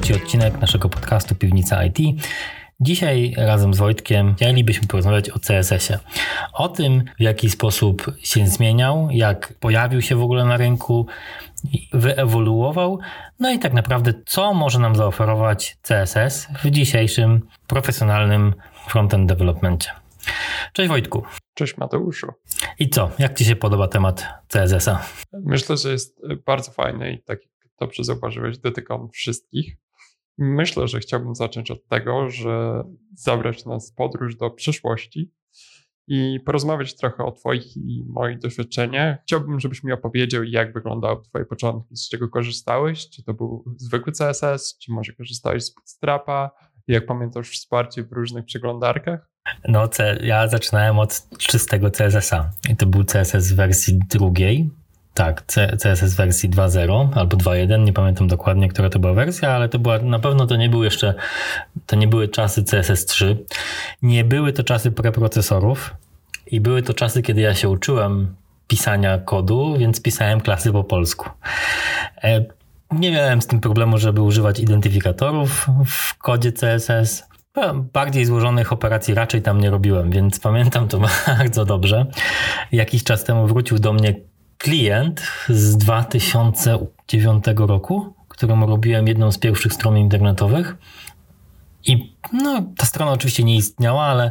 [0.00, 1.98] trzeci odcinek naszego podcastu Piwnica IT.
[2.80, 5.98] Dzisiaj razem z Wojtkiem chcielibyśmy porozmawiać o CSS-ie.
[6.52, 11.06] O tym, w jaki sposób się zmieniał, jak pojawił się w ogóle na rynku,
[11.92, 12.98] wyewoluował,
[13.40, 18.54] no i tak naprawdę, co może nam zaoferować CSS w dzisiejszym profesjonalnym
[18.88, 19.90] frontend developmentie.
[20.72, 21.22] Cześć Wojtku.
[21.54, 22.26] Cześć Mateuszu.
[22.78, 23.10] I co?
[23.18, 25.04] Jak Ci się podoba temat CSS-a?
[25.32, 29.76] Myślę, że jest bardzo fajny i tak jak dobrze zauważyłeś, dotyka on wszystkich.
[30.38, 35.32] Myślę, że chciałbym zacząć od tego, że zabrać nas w podróż do przyszłości
[36.06, 39.18] i porozmawiać trochę o Twoich i moich doświadczeniach.
[39.22, 44.12] Chciałbym, żebyś mi opowiedział, jak wyglądały Twoje początki, z czego korzystałeś, czy to był zwykły
[44.12, 46.50] CSS, czy może korzystałeś z Bootstrapa,
[46.88, 49.30] jak pamiętasz wsparcie w różnych przeglądarkach?
[49.68, 49.88] No,
[50.20, 54.70] ja zaczynałem od czystego CSS-a i to był CSS w wersji drugiej,
[55.14, 55.44] tak,
[55.78, 59.98] CSS wersji 2.0 albo 2.1, nie pamiętam dokładnie, która to była wersja, ale to była,
[59.98, 61.14] na pewno to nie były jeszcze,
[61.86, 63.44] to nie były czasy CSS 3,
[64.02, 65.94] nie były to czasy preprocesorów
[66.46, 68.34] i były to czasy, kiedy ja się uczyłem
[68.68, 71.30] pisania kodu, więc pisałem klasy po polsku.
[72.24, 72.44] E,
[72.92, 77.28] nie miałem z tym problemu, żeby używać identyfikatorów w kodzie CSS.
[77.56, 82.06] No, bardziej złożonych operacji raczej tam nie robiłem, więc pamiętam to bardzo dobrze.
[82.72, 84.14] Jakiś czas temu wrócił do mnie
[84.64, 90.76] klient z 2009 roku, któremu robiłem jedną z pierwszych stron internetowych.
[91.86, 94.30] I no, ta strona oczywiście nie istniała, ale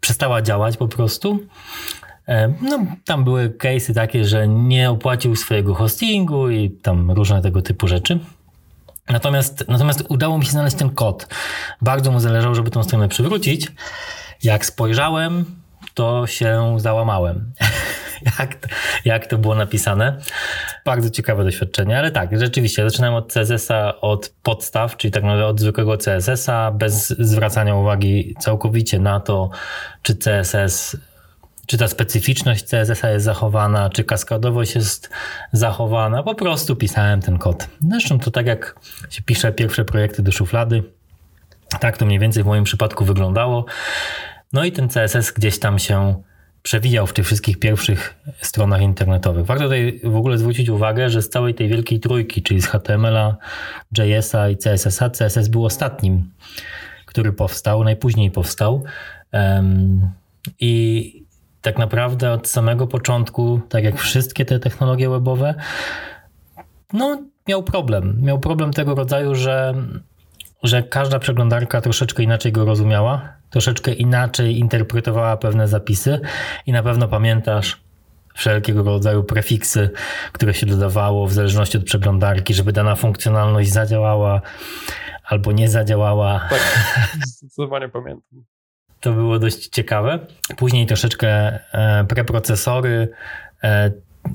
[0.00, 1.38] przestała działać po prostu.
[2.28, 7.62] E, no, tam były case'y takie, że nie opłacił swojego hostingu i tam różne tego
[7.62, 8.18] typu rzeczy.
[9.08, 11.28] Natomiast, natomiast udało mi się znaleźć ten kod.
[11.82, 13.72] Bardzo mu zależało, żeby tą stronę przywrócić.
[14.42, 15.44] Jak spojrzałem,
[15.94, 17.52] to się załamałem.
[18.38, 18.68] jak,
[19.04, 20.18] jak to było napisane.
[20.84, 25.60] Bardzo ciekawe doświadczenie, ale tak, rzeczywiście, zaczynałem od CSS-a od podstaw, czyli tak naprawdę od
[25.60, 29.50] zwykłego CSS-a, bez zwracania uwagi całkowicie na to,
[30.02, 30.96] czy CSS
[31.66, 35.10] czy ta specyficzność CSS-a jest zachowana, czy kaskadowość jest
[35.52, 36.22] zachowana.
[36.22, 37.68] Po prostu pisałem ten kod.
[37.90, 38.80] Zresztą to tak jak
[39.10, 40.82] się pisze pierwsze projekty do szuflady,
[41.80, 43.64] tak to mniej więcej w moim przypadku wyglądało.
[44.52, 46.22] No i ten CSS gdzieś tam się
[46.62, 49.46] przewijał w tych wszystkich pierwszych stronach internetowych.
[49.46, 53.36] Warto tutaj w ogóle zwrócić uwagę, że z całej tej wielkiej trójki, czyli z HTML-a,
[53.98, 56.30] JS-a i CSS-a, CSS był ostatnim,
[57.06, 58.84] który powstał, najpóźniej powstał.
[60.60, 61.24] I
[61.62, 65.54] tak naprawdę od samego początku, tak jak wszystkie te technologie webowe,
[66.92, 68.18] no miał problem.
[68.22, 69.74] Miał problem tego rodzaju, że,
[70.62, 76.20] że każda przeglądarka troszeczkę inaczej go rozumiała troszeczkę inaczej interpretowała pewne zapisy
[76.66, 77.80] i na pewno pamiętasz
[78.34, 79.90] wszelkiego rodzaju prefiksy,
[80.32, 84.40] które się dodawało w zależności od przeglądarki, żeby dana funkcjonalność zadziałała
[85.24, 86.40] albo nie zadziałała.
[86.50, 86.60] Tak,
[87.26, 88.44] zdecydowanie pamiętam.
[89.00, 90.18] To było dość ciekawe.
[90.56, 93.08] Później troszeczkę e, preprocesory
[93.62, 93.90] e,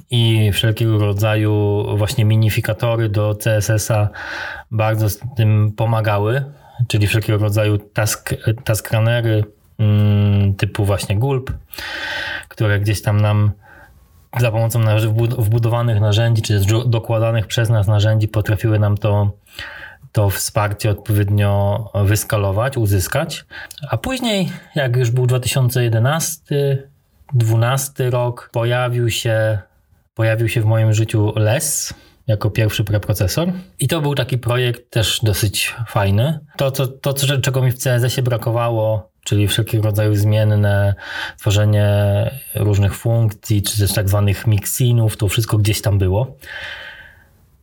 [0.09, 4.09] i wszelkiego rodzaju właśnie minifikatory do CSS-a
[4.71, 6.43] bardzo z tym pomagały
[6.87, 8.33] czyli wszelkiego rodzaju task,
[8.63, 9.43] task runnery
[9.79, 11.53] mm, typu właśnie Gulp,
[12.47, 13.51] które gdzieś tam nam
[14.39, 14.79] za pomocą
[15.37, 19.31] wbudowanych narzędzi, czy dokładanych przez nas narzędzi potrafiły nam to,
[20.11, 23.45] to wsparcie odpowiednio wyskalować, uzyskać.
[23.89, 26.87] A później, jak już był 2011,
[27.33, 29.59] 2012 rok, pojawił się,
[30.13, 31.93] pojawił się w moim życiu LES,
[32.27, 33.51] jako pierwszy preprocesor.
[33.79, 36.39] I to był taki projekt też dosyć fajny.
[36.57, 40.95] To, to, to czego mi w CSS-ie brakowało, czyli wszelkiego rodzaju zmienne,
[41.37, 41.89] tworzenie
[42.55, 46.37] różnych funkcji, czy też tak zwanych mixinów, to wszystko gdzieś tam było.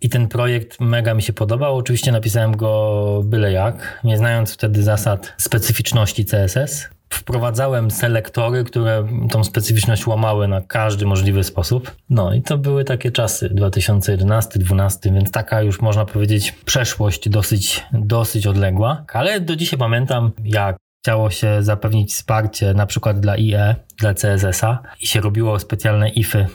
[0.01, 1.77] I ten projekt mega mi się podobał.
[1.77, 9.45] Oczywiście napisałem go byle jak, nie znając wtedy zasad specyficzności CSS wprowadzałem selektory, które tą
[9.45, 11.91] specyficzność łamały na każdy możliwy sposób.
[12.11, 18.47] No i to były takie czasy 2011-2012, więc taka już można powiedzieć przeszłość dosyć, dosyć
[18.47, 19.05] odległa.
[19.13, 24.83] Ale do dzisiaj pamiętam, jak chciało się zapewnić wsparcie na przykład dla IE, dla CSS-a
[25.01, 26.47] i się robiło specjalne ify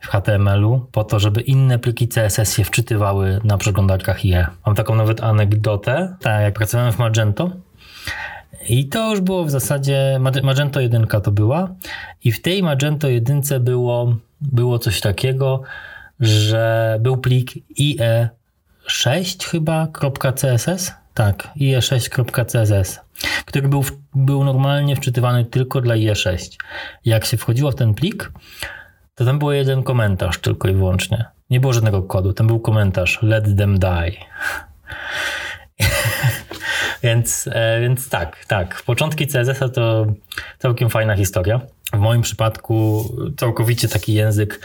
[0.00, 4.46] w HTML-u po to, żeby inne pliki CSS się wczytywały na przeglądarkach IE.
[4.66, 6.16] Mam taką nawet anegdotę.
[6.20, 7.50] Tak, jak pracowałem w Magento,
[8.68, 11.68] i to już było w zasadzie, Magento 1 to była
[12.24, 15.62] i w tej Magento 1 było, było coś takiego,
[16.20, 17.50] że był plik
[17.80, 19.88] IE6 chyba,
[20.36, 23.00] .css, tak, IE6.css,
[23.44, 23.84] który był,
[24.14, 26.56] był normalnie wczytywany tylko dla IE6.
[27.04, 28.32] Jak się wchodziło w ten plik,
[29.14, 31.24] to tam był jeden komentarz tylko i wyłącznie.
[31.50, 34.12] Nie było żadnego kodu, tam był komentarz let them die.
[37.06, 38.82] więc, e, więc tak, tak.
[38.82, 40.06] Początki CSS-a to
[40.58, 41.60] całkiem fajna historia.
[41.92, 43.04] W moim przypadku
[43.36, 44.60] całkowicie taki język,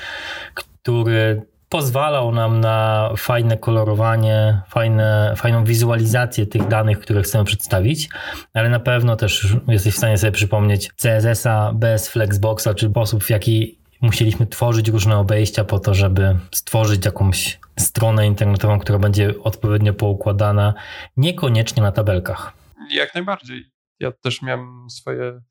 [0.53, 8.09] który pozwalał nam na fajne kolorowanie, fajne, fajną wizualizację tych danych, które chcemy przedstawić,
[8.53, 13.29] ale na pewno też jesteś w stanie sobie przypomnieć CSS-a bez Flexboxa, czy sposób, w
[13.29, 19.93] jaki musieliśmy tworzyć różne obejścia po to, żeby stworzyć jakąś stronę internetową, która będzie odpowiednio
[19.93, 20.73] poukładana,
[21.17, 22.53] niekoniecznie na tabelkach.
[22.89, 23.71] Jak najbardziej.
[23.99, 25.41] Ja też miałem swoje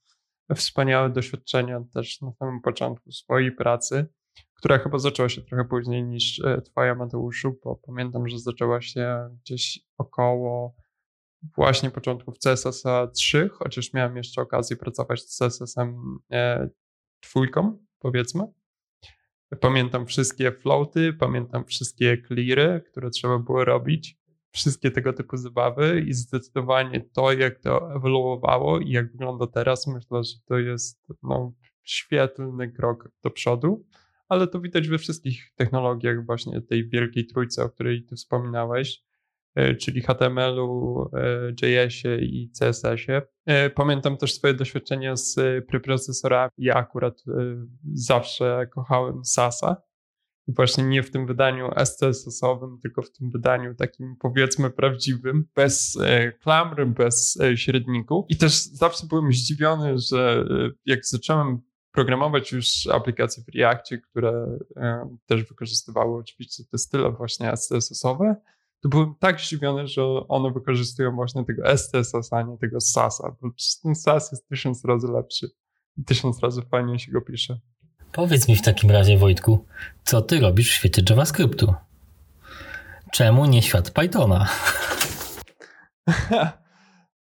[0.54, 4.06] wspaniałe doświadczenia też na samym początku swojej pracy
[4.60, 9.36] która chyba zaczęła się trochę później niż e, twoja Mateuszu, bo pamiętam, że zaczęła się
[9.40, 10.74] gdzieś około
[11.56, 12.82] właśnie początków CSS
[13.14, 16.68] 3, chociaż miałem jeszcze okazję pracować z CSS-em e,
[18.00, 18.44] powiedzmy.
[19.60, 24.18] Pamiętam wszystkie floaty, pamiętam wszystkie cleary, które trzeba było robić,
[24.50, 30.24] wszystkie tego typu zabawy i zdecydowanie to, jak to ewoluowało i jak wygląda teraz, myślę,
[30.24, 31.52] że to jest no,
[31.82, 33.84] świetlny krok do przodu
[34.30, 39.02] ale to widać we wszystkich technologiach właśnie tej wielkiej trójce, o której tu wspominałeś,
[39.80, 43.22] czyli HTML-u, e, JS-ie i CSS-ie.
[43.46, 45.36] E, pamiętam też swoje doświadczenia z
[45.68, 46.50] preprocesorami.
[46.58, 47.22] Ja akurat
[47.92, 49.76] zawsze kochałem SASa.
[50.48, 55.98] Właśnie nie w tym wydaniu SCSS-owym, tylko w tym wydaniu takim powiedzmy prawdziwym, bez
[56.42, 58.24] klamr, bez średników.
[58.28, 60.44] I też zawsze byłem zdziwiony, że
[60.86, 61.60] jak zacząłem
[61.92, 68.36] programować już aplikacje w Reactie, które e, też wykorzystywały oczywiście te style właśnie SCSS-owe,
[68.80, 73.50] to byłem tak zdziwiony, że one wykorzystują właśnie tego SCSS, a nie tego SAS-a, bo
[73.82, 75.50] ten SAS jest tysiąc razy lepszy
[75.96, 77.58] i tysiąc razy fajniej się go pisze.
[78.12, 79.66] Powiedz mi w takim razie, Wojtku,
[80.04, 81.74] co ty robisz w świecie JavaScriptu?
[83.12, 84.48] Czemu nie świat Pythona?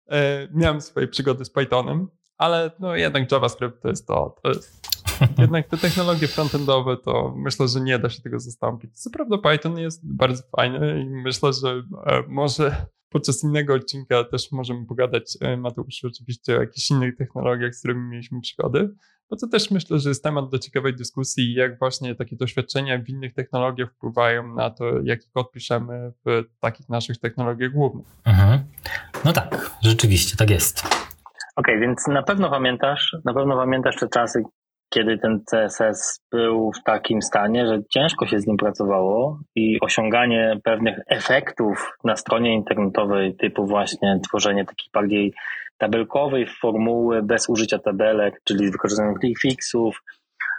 [0.07, 2.07] E, miałem swoje przygody z Pythonem
[2.38, 4.35] ale no jednak JavaScript to jest to.
[4.44, 4.93] to jest,
[5.38, 9.00] jednak te technologie frontendowe to myślę, że nie da się tego zastąpić.
[9.00, 14.52] Co prawda Python jest bardzo fajny i myślę, że e, może podczas innego odcinka też
[14.52, 18.90] możemy pogadać, e, Mateusz, oczywiście o jakichś innych technologiach, z którymi mieliśmy przygody,
[19.30, 23.10] bo to też myślę, że jest temat do ciekawej dyskusji, jak właśnie takie doświadczenia w
[23.10, 28.06] innych technologiach wpływają na to, jaki kod piszemy w takich naszych technologiach głównych.
[28.25, 28.60] Mhm.
[29.25, 30.86] No tak, rzeczywiście tak jest.
[30.86, 34.44] Okej, okay, więc na pewno pamiętasz, na pewno pamiętasz te czasy,
[34.94, 40.60] kiedy ten CSS był w takim stanie, że ciężko się z nim pracowało i osiąganie
[40.63, 45.34] pewnych efektów na stronie internetowej, typu właśnie tworzenie takich bardziej
[45.78, 50.04] tabelkowej formuły bez użycia tabelek, czyli z wykorzystaniem clickfixów,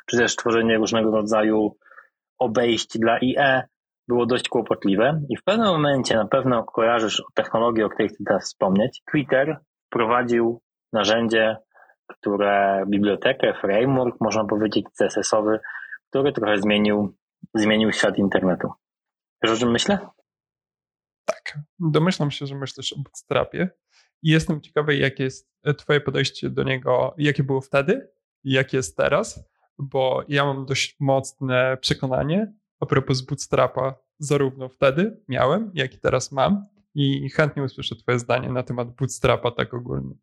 [0.06, 1.76] czy też tworzenie różnego rodzaju
[2.38, 3.62] obejść dla IE,
[4.08, 8.44] było dość kłopotliwe i w pewnym momencie na pewno kojarzysz technologię, o której chcę teraz
[8.44, 9.02] wspomnieć.
[9.10, 9.56] Twitter
[9.86, 10.60] wprowadził
[10.92, 11.56] narzędzie,
[12.06, 15.60] które bibliotekę, framework, można powiedzieć, CSS-owy,
[16.10, 17.16] który trochę zmienił,
[17.54, 18.70] zmienił świat internetu.
[19.42, 19.98] Wiesz o czym myślę?
[21.24, 21.58] Tak.
[21.78, 23.70] Domyślam się, że myślisz o Bootstrapie
[24.22, 28.08] i jestem ciekawy, jakie jest twoje podejście do niego, jakie było wtedy
[28.44, 29.48] i jakie jest teraz,
[29.78, 36.32] bo ja mam dość mocne przekonanie a propos Bootstrapa, zarówno wtedy miałem, jak i teraz
[36.32, 40.14] mam i chętnie usłyszę twoje zdanie na temat Bootstrapa tak ogólnie.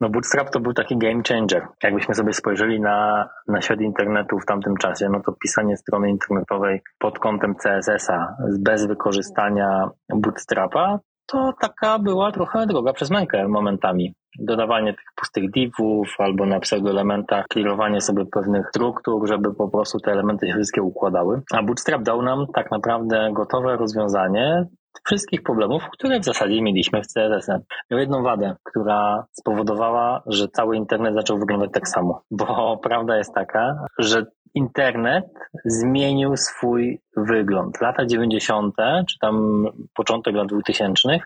[0.00, 1.66] No Bootstrap to był taki game changer.
[1.82, 6.82] Jakbyśmy sobie spojrzeli na, na świat internetu w tamtym czasie, no to pisanie strony internetowej
[6.98, 14.14] pod kątem CSS-a bez wykorzystania Bootstrapa, to taka była trochę droga przez mękę momentami.
[14.38, 20.12] Dodawanie tych pustych divów albo na pseudoelementach, clearowanie sobie pewnych struktur, żeby po prostu te
[20.12, 21.42] elementy się wszystkie układały.
[21.52, 24.66] A Bootstrap dał nam tak naprawdę gotowe rozwiązanie,
[25.04, 27.48] wszystkich problemów, które w zasadzie mieliśmy w CSS.
[27.90, 32.22] Miał jedną wadę, która spowodowała, że cały internet zaczął wyglądać tak samo.
[32.30, 35.24] Bo prawda jest taka, że internet
[35.64, 37.80] zmienił swój wygląd.
[37.80, 38.74] Lata 90.,
[39.08, 41.18] czy tam początek lat 2000,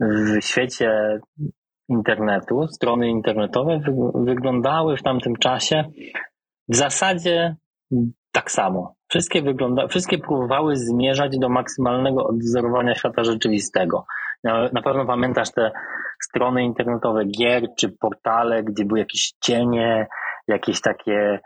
[0.00, 1.20] w świecie
[1.88, 3.80] internetu, strony internetowe
[4.14, 5.84] wyglądały w tamtym czasie
[6.68, 7.56] w zasadzie
[8.32, 8.94] tak samo.
[9.10, 14.06] Wszystkie, wygląda, wszystkie próbowały zmierzać do maksymalnego odwzorowania świata rzeczywistego.
[14.72, 15.70] Na pewno pamiętasz te
[16.22, 20.06] strony internetowe gier czy portale, gdzie były jakieś cienie,
[20.48, 21.40] jakieś takie,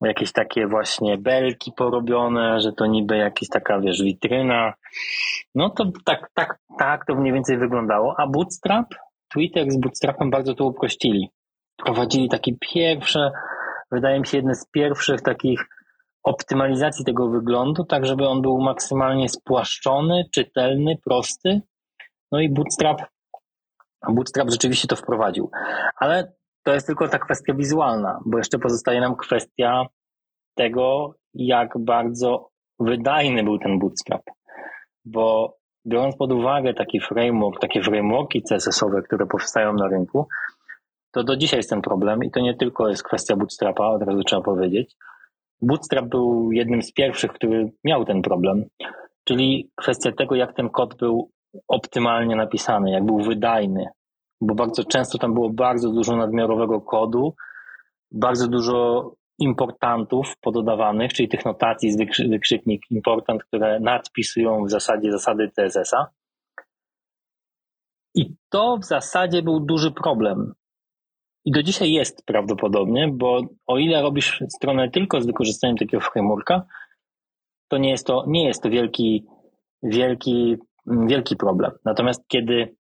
[0.00, 4.72] jakieś takie właśnie belki porobione, że to niby jakaś taka, wiesz, witryna.
[5.54, 8.14] No to tak, tak, tak to mniej więcej wyglądało.
[8.18, 8.86] A Bootstrap,
[9.28, 11.30] Twitter z Bootstrapem bardzo to uprościli.
[11.84, 13.30] Prowadzili takie pierwsze,
[13.90, 15.66] wydaje mi się, jedne z pierwszych takich
[16.26, 21.60] optymalizacji tego wyglądu, tak żeby on był maksymalnie spłaszczony, czytelny, prosty
[22.32, 23.02] No i Bootstrap,
[24.08, 25.50] Bootstrap rzeczywiście to wprowadził.
[25.96, 29.86] Ale to jest tylko ta kwestia wizualna, bo jeszcze pozostaje nam kwestia
[30.54, 34.22] tego, jak bardzo wydajny był ten Bootstrap.
[35.04, 35.56] Bo
[35.86, 40.28] biorąc pod uwagę taki framework, takie frameworki CSS-owe, które powstają na rynku,
[41.10, 44.22] to do dzisiaj jest ten problem i to nie tylko jest kwestia Bootstrapa, od razu
[44.22, 44.96] trzeba powiedzieć.
[45.62, 48.64] Bootstrap był jednym z pierwszych, który miał ten problem,
[49.24, 51.30] czyli kwestia tego, jak ten kod był
[51.68, 53.86] optymalnie napisany, jak był wydajny,
[54.40, 57.34] bo bardzo często tam było bardzo dużo nadmiarowego kodu,
[58.12, 61.96] bardzo dużo importantów pododawanych, czyli tych notacji z
[62.30, 66.06] wykrzyknik important, które nadpisują w zasadzie zasady CSS-a.
[68.14, 70.54] I to w zasadzie był duży problem.
[71.46, 76.62] I do dzisiaj jest prawdopodobnie, bo o ile robisz stronę tylko z wykorzystaniem takiego frameworka,
[77.68, 79.26] to nie jest to, nie jest to wielki,
[79.82, 81.72] wielki, wielki problem.
[81.84, 82.76] Natomiast kiedy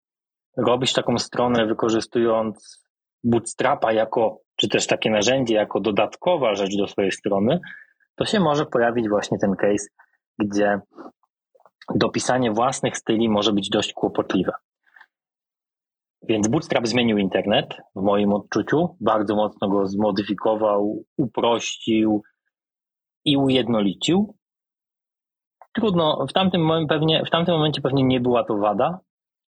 [0.56, 2.82] robisz taką stronę wykorzystując
[3.24, 7.60] Bootstrapa jako, czy też takie narzędzie jako dodatkowa rzecz do swojej strony,
[8.14, 9.88] to się może pojawić właśnie ten case,
[10.38, 10.80] gdzie
[11.94, 14.52] dopisanie własnych styli może być dość kłopotliwe.
[16.28, 22.22] Więc Bootstrap zmienił internet w moim odczuciu, bardzo mocno go zmodyfikował, uprościł
[23.24, 24.34] i ujednolicił.
[25.74, 29.00] Trudno, w tamtym, pewnie, w tamtym momencie pewnie nie była to wada,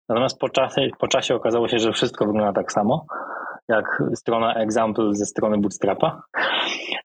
[0.09, 3.07] natomiast po czasie, po czasie okazało się, że wszystko wygląda tak samo,
[3.69, 6.23] jak strona example ze strony Bootstrapa.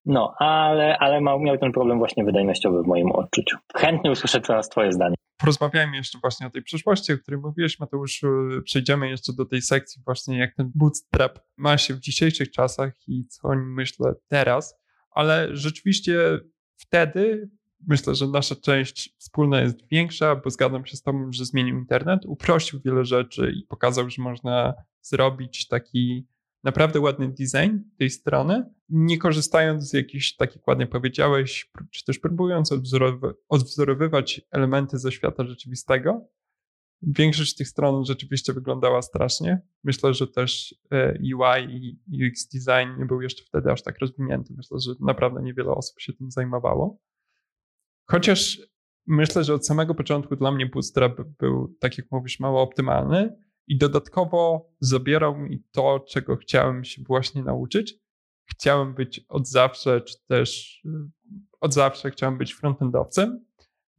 [0.05, 3.57] No, ale, ale miał ten problem właśnie wydajnościowy w moim odczuciu.
[3.75, 8.21] Chętnie usłyszę teraz Twoje zdanie porozmawiajmy jeszcze właśnie o tej przyszłości, o której mówiłeś, Mateusz.
[8.63, 13.27] Przejdziemy jeszcze do tej sekcji właśnie, jak ten bootstrap ma się w dzisiejszych czasach i
[13.27, 14.75] co o nim myślę teraz,
[15.11, 16.39] ale rzeczywiście
[16.75, 17.49] wtedy
[17.87, 22.25] myślę, że nasza część wspólna jest większa, bo zgadzam się z Tobą, że zmienił internet,
[22.25, 26.27] uprościł wiele rzeczy i pokazał, że można zrobić taki
[26.63, 32.19] naprawdę ładny design tej strony, nie korzystając z jakichś, tak jak ładnie powiedziałeś, czy też
[32.19, 32.71] próbując
[33.49, 36.27] odwzorowywać elementy ze świata rzeczywistego.
[37.01, 39.61] Większość tych stron rzeczywiście wyglądała strasznie.
[39.83, 44.53] Myślę, że też e, UI i UX design nie był jeszcze wtedy aż tak rozwinięty.
[44.57, 46.99] Myślę, że naprawdę niewiele osób się tym zajmowało.
[48.05, 48.61] Chociaż
[49.07, 53.35] myślę, że od samego początku dla mnie Bootstrap był, tak jak mówisz, mało optymalny,
[53.67, 57.99] i dodatkowo zabierał mi to, czego chciałem się właśnie nauczyć.
[58.49, 60.89] Chciałem być od zawsze, czy też y,
[61.61, 63.45] od zawsze chciałem być frontendowcem,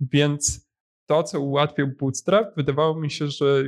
[0.00, 0.68] więc
[1.06, 3.64] to, co ułatwił Bootstrap, wydawało mi się, że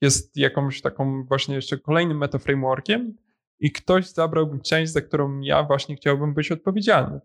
[0.00, 3.16] jest jakąś taką właśnie jeszcze kolejnym metaframeworkiem
[3.60, 7.20] i ktoś zabrał mi część, za którą ja właśnie chciałbym być odpowiedzialny.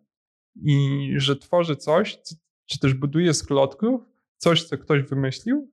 [0.56, 2.20] I że tworzę coś,
[2.66, 4.02] czy też buduję z klocków,
[4.38, 5.72] coś, co ktoś wymyślił,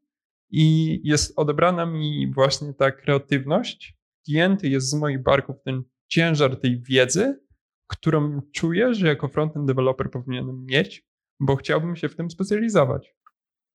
[0.51, 3.97] i jest odebrana mi właśnie ta kreatywność.
[4.25, 7.41] Klienty jest z moich barków ten ciężar tej wiedzy,
[7.87, 11.05] którą czuję, że jako frontend developer powinienem mieć,
[11.41, 13.15] bo chciałbym się w tym specjalizować.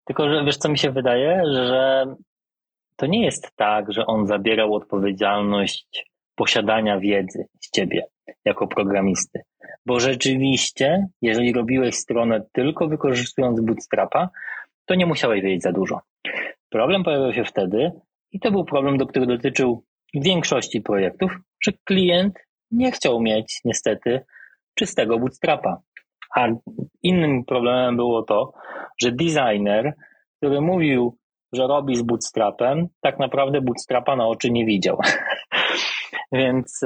[0.06, 2.06] Tylko, że wiesz, co mi się wydaje, że
[2.96, 8.04] to nie jest tak, że on zabierał odpowiedzialność posiadania wiedzy z ciebie
[8.46, 9.42] jako programisty.
[9.86, 14.30] Bo rzeczywiście, jeżeli robiłeś stronę tylko wykorzystując Bootstrapa,
[14.86, 16.00] to nie musiałeś wiedzieć za dużo.
[16.72, 17.92] Problem pojawił się wtedy,
[18.32, 21.32] i to był problem, do który dotyczył większości projektów,
[21.64, 22.40] że klient
[22.72, 24.26] nie chciał mieć niestety
[24.76, 25.82] czystego bootstrapa.
[26.36, 26.48] A
[27.04, 28.54] innym problemem było to,
[29.02, 29.94] że designer,
[30.38, 31.18] który mówił,
[31.54, 35.00] że robi z bootstrapem, tak naprawdę bootstrapa na oczy nie widział.
[36.32, 36.82] Więc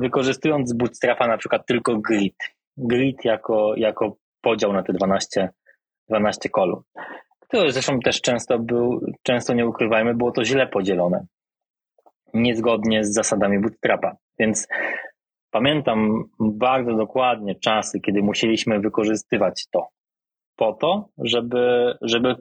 [0.00, 2.36] wykorzystując z bootstrapa na przykład tylko grid,
[2.76, 5.48] grid jako, jako podział na te 12,
[6.08, 6.82] 12 kolumn.
[7.52, 11.26] To zresztą też często był, często nie ukrywajmy, było to źle podzielone.
[12.34, 14.16] Niezgodnie z zasadami bootstrapa.
[14.38, 14.68] Więc
[15.50, 19.88] pamiętam bardzo dokładnie czasy, kiedy musieliśmy wykorzystywać to
[20.56, 22.34] po to, żeby, żeby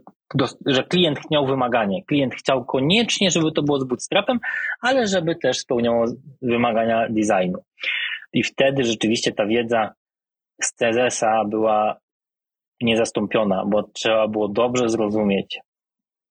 [0.66, 2.04] że klient miał wymaganie.
[2.06, 4.40] Klient chciał koniecznie, żeby to było z bootstrapem,
[4.82, 6.06] ale żeby też spełniało
[6.42, 7.64] wymagania designu.
[8.34, 9.94] I wtedy rzeczywiście ta wiedza
[10.62, 12.01] z CSS-a była
[12.82, 15.60] niezastąpiona, bo trzeba było dobrze zrozumieć,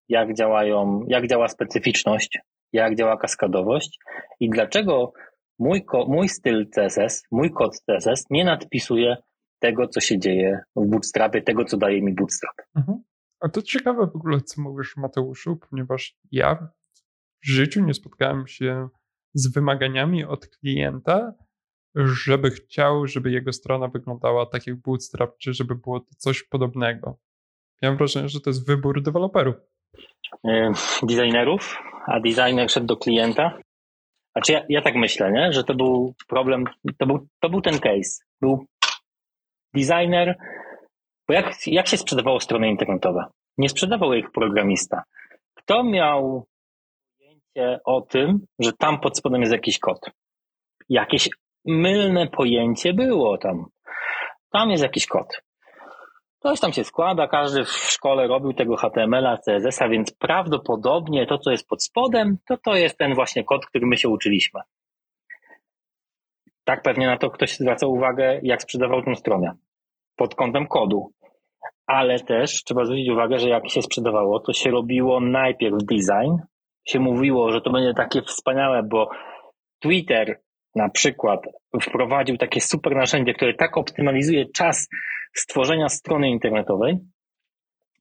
[0.09, 2.39] jak działają, jak działa specyficzność,
[2.73, 3.99] jak działa kaskadowość
[4.41, 5.13] i dlaczego
[5.59, 9.17] mój, mój styl CSS, mój kod CSS nie nadpisuje
[9.59, 12.57] tego, co się dzieje w Bootstrapie, tego, co daje mi Bootstrap.
[12.77, 13.03] Mhm.
[13.41, 16.69] A to ciekawe w ogóle, co mówisz Mateuszu, ponieważ ja
[17.45, 18.89] w życiu nie spotkałem się
[19.35, 21.35] z wymaganiami od klienta,
[21.95, 27.19] żeby chciał, żeby jego strona wyglądała tak jak Bootstrap, czy żeby było coś podobnego.
[27.83, 29.55] Mam wrażenie, że to jest wybór deweloperów.
[30.45, 33.59] e, designerów, a designer szedł do klienta.
[34.33, 35.53] Znaczy ja, ja tak myślę, nie?
[35.53, 36.65] że to był problem,
[36.99, 38.25] to był, to był ten case.
[38.41, 38.67] Był
[39.75, 40.39] designer,
[41.29, 43.25] bo jak, jak się sprzedawało strony internetowe?
[43.59, 45.03] Nie sprzedawał ich programista.
[45.55, 46.47] Kto miał
[47.19, 50.11] pojęcie o tym, że tam pod spodem jest jakiś kod?
[50.89, 51.29] Jakieś
[51.65, 53.67] mylne pojęcie było tam.
[54.53, 55.43] Tam jest jakiś kod.
[56.43, 61.51] Coś tam się składa, każdy w szkole robił tego HTML-a, CSS-a, więc prawdopodobnie to, co
[61.51, 64.61] jest pod spodem, to to jest ten właśnie kod, który my się uczyliśmy.
[66.65, 69.53] Tak pewnie na to ktoś zwraca uwagę, jak sprzedawał tę stronę
[70.17, 71.13] pod kątem kodu.
[71.87, 76.37] Ale też trzeba zwrócić uwagę, że jak się sprzedawało, to się robiło najpierw design,
[76.85, 79.11] się mówiło, że to będzie takie wspaniałe, bo
[79.81, 80.41] Twitter
[80.75, 81.41] na przykład
[81.83, 84.89] wprowadził takie super narzędzie, które tak optymalizuje czas
[85.35, 86.99] stworzenia strony internetowej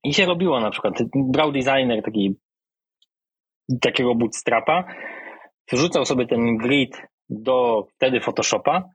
[0.04, 2.36] i się robiło na przykład, brał designer taki,
[3.82, 4.84] takiego bootstrapa,
[5.72, 8.90] wrzucał sobie ten grid do wtedy Photoshopa,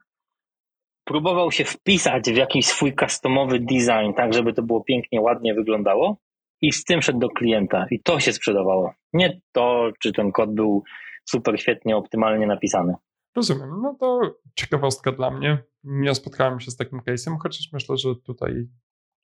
[1.04, 6.16] próbował się wpisać w jakiś swój customowy design, tak żeby to było pięknie, ładnie wyglądało
[6.60, 8.92] i z tym szedł do klienta i to się sprzedawało.
[9.12, 10.82] Nie to, czy ten kod był
[11.24, 12.94] super świetnie, optymalnie napisany.
[13.36, 13.70] Rozumiem.
[13.82, 14.20] No to
[14.54, 15.64] ciekawostka dla mnie.
[16.02, 18.68] Ja spotkałem się z takim case'em, chociaż myślę, że tutaj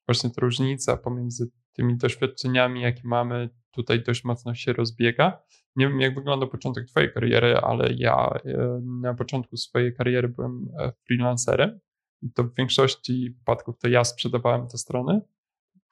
[0.06, 5.42] właśnie ta różnica pomiędzy tymi doświadczeniami, jakie mamy, tutaj dość mocno się rozbiega.
[5.76, 10.68] Nie wiem, jak wygląda początek Twojej kariery, ale ja e, na początku swojej kariery byłem
[10.78, 11.80] e, freelancerem
[12.22, 15.20] i to w większości wypadków to ja sprzedawałem te strony.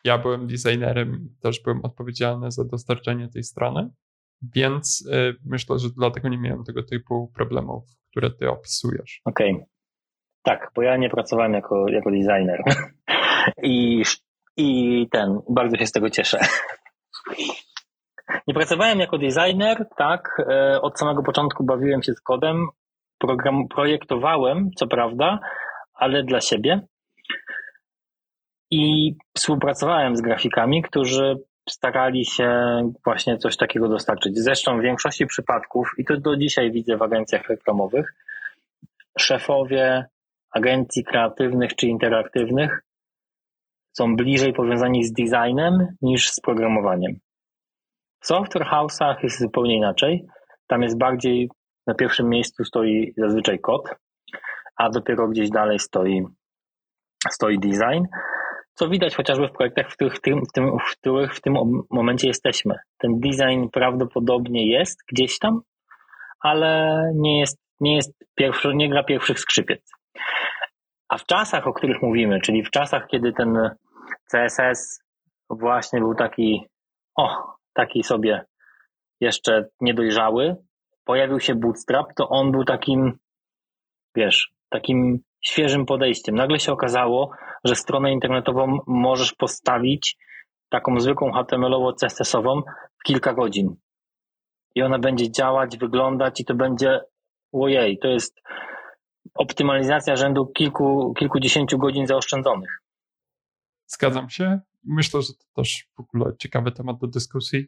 [0.04, 3.90] Ja byłem designerem, też byłem odpowiedzialny za dostarczenie tej strony,
[4.42, 7.84] więc e, myślę, że dlatego nie miałem tego typu problemów,
[8.18, 9.20] które Ty opisujesz.
[9.24, 9.52] Okej.
[9.52, 9.66] Okay.
[10.42, 12.62] Tak, bo ja nie pracowałem jako, jako designer.
[13.62, 14.02] I,
[14.56, 16.38] I ten, bardzo się z tego cieszę.
[18.46, 20.42] Nie pracowałem jako designer, tak.
[20.50, 22.66] E, od samego początku bawiłem się z kodem.
[23.18, 25.38] Program projektowałem, co prawda,
[25.94, 26.80] ale dla siebie.
[28.70, 31.36] I współpracowałem z grafikami, którzy
[31.70, 32.50] starali się
[33.04, 34.38] właśnie coś takiego dostarczyć.
[34.38, 38.14] Zresztą w większości przypadków, i to do dzisiaj widzę w agencjach reklamowych,
[39.18, 40.06] szefowie
[40.50, 42.80] agencji kreatywnych czy interaktywnych
[43.92, 47.12] są bliżej powiązani z designem niż z programowaniem.
[48.20, 50.26] W software house'ach jest zupełnie inaczej.
[50.66, 51.48] Tam jest bardziej
[51.86, 53.82] na pierwszym miejscu stoi zazwyczaj kod,
[54.76, 56.24] a dopiero gdzieś dalej stoi,
[57.30, 58.04] stoi design.
[58.78, 61.54] Co widać chociażby w projektach, w których w tym, w, tym, w których w tym
[61.90, 62.74] momencie jesteśmy.
[62.98, 65.60] Ten design prawdopodobnie jest gdzieś tam,
[66.40, 69.90] ale nie jest, nie jest pierwszy, nie gra pierwszych skrzypiec.
[71.08, 73.70] A w czasach, o których mówimy, czyli w czasach, kiedy ten
[74.32, 75.00] CSS
[75.50, 76.66] właśnie był taki,
[77.16, 77.28] o,
[77.72, 78.44] taki sobie
[79.20, 80.56] jeszcze niedojrzały,
[81.04, 83.18] pojawił się Bootstrap, to on był takim,
[84.16, 86.34] wiesz, takim świeżym podejściem.
[86.34, 87.30] Nagle się okazało,
[87.64, 90.16] że stronę internetową możesz postawić
[90.68, 92.62] taką zwykłą HTML-owo-CSS-ową
[93.00, 93.76] w kilka godzin.
[94.74, 97.00] I ona będzie działać, wyglądać i to będzie,
[97.52, 98.40] ojej, to jest
[99.34, 102.82] optymalizacja rzędu kilku, kilkudziesięciu godzin zaoszczędzonych.
[103.86, 104.60] Zgadzam się.
[104.84, 107.66] Myślę, że to też w ogóle ciekawy temat do dyskusji.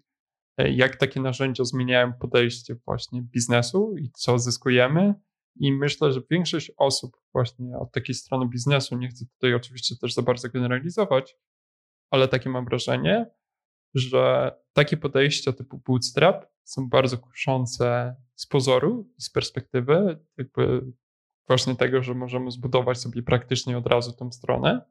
[0.59, 5.15] E, jak takie narzędzia zmieniają podejście właśnie biznesu i co zyskujemy.
[5.57, 10.15] I myślę, że większość osób właśnie od takiej strony biznesu, nie chcę tutaj oczywiście też
[10.15, 11.37] za bardzo generalizować,
[12.11, 13.31] ale takie mam wrażenie,
[13.95, 20.93] że takie podejścia typu bootstrap są bardzo kuszące z pozoru i z perspektywy jakby
[21.47, 24.85] właśnie tego, że możemy zbudować sobie praktycznie od razu tą stronę.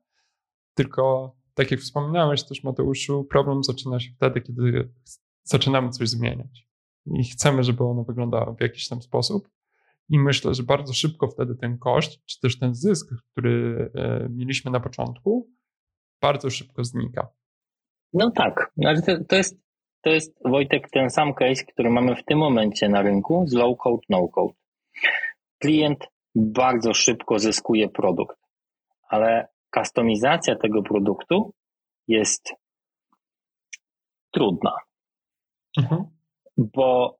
[0.73, 4.93] Tylko tak jak wspominałeś też Mateuszu, problem zaczyna się wtedy, kiedy
[5.43, 6.67] zaczynamy coś zmieniać
[7.05, 9.49] i chcemy, żeby ono wyglądało w jakiś tam sposób.
[10.09, 14.71] I myślę, że bardzo szybko wtedy ten koszt, czy też ten zysk, który e, mieliśmy
[14.71, 15.49] na początku,
[16.21, 17.27] bardzo szybko znika.
[18.13, 19.59] No tak, ale to, to, jest,
[20.01, 23.77] to jest Wojtek ten sam case, który mamy w tym momencie na rynku z low
[23.77, 24.53] code, no code.
[25.59, 28.37] Klient bardzo szybko zyskuje produkt,
[29.09, 31.53] ale kustomizacja tego produktu
[32.07, 32.53] jest
[34.31, 34.71] trudna.
[35.77, 36.05] Mhm.
[36.57, 37.18] Bo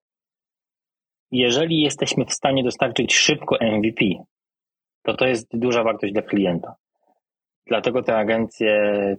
[1.32, 4.06] jeżeli jesteśmy w stanie dostarczyć szybko MVP,
[5.04, 6.76] to to jest duża wartość dla klienta.
[7.68, 8.76] Dlatego te agencje,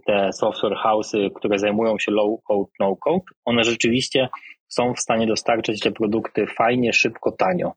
[0.07, 4.29] te software house'y, które zajmują się low code, no code, one rzeczywiście
[4.69, 7.73] są w stanie dostarczyć te produkty fajnie, szybko, tanio.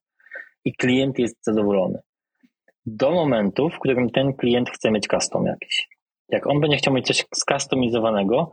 [0.65, 2.00] I klient jest zadowolony.
[2.86, 5.88] Do momentu, w którym ten klient chce mieć custom jakiś.
[6.30, 8.52] Jak on będzie chciał mieć coś skustomizowanego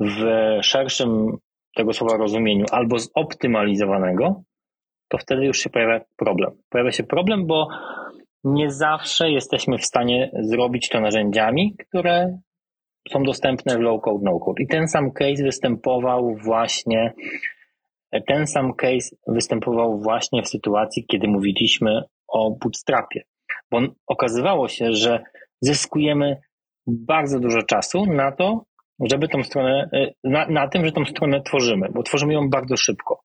[0.00, 0.24] w
[0.62, 1.38] szerszym
[1.74, 4.42] tego słowa rozumieniu albo zoptymalizowanego,
[5.08, 6.50] to wtedy już się pojawia problem.
[6.68, 7.68] Pojawia się problem, bo
[8.44, 12.38] nie zawsze jesteśmy w stanie zrobić to narzędziami, które
[13.12, 14.62] są dostępne w low code, no code.
[14.62, 17.12] I ten sam case występował właśnie,
[18.26, 23.22] ten sam case występował właśnie w sytuacji, kiedy mówiliśmy o bootstrapie.
[23.70, 25.22] Bo okazywało się, że
[25.60, 26.36] zyskujemy
[26.86, 28.64] bardzo dużo czasu na to,
[29.00, 29.90] żeby tą stronę,
[30.24, 33.20] na, na tym, że tą stronę tworzymy, bo tworzymy ją bardzo szybko.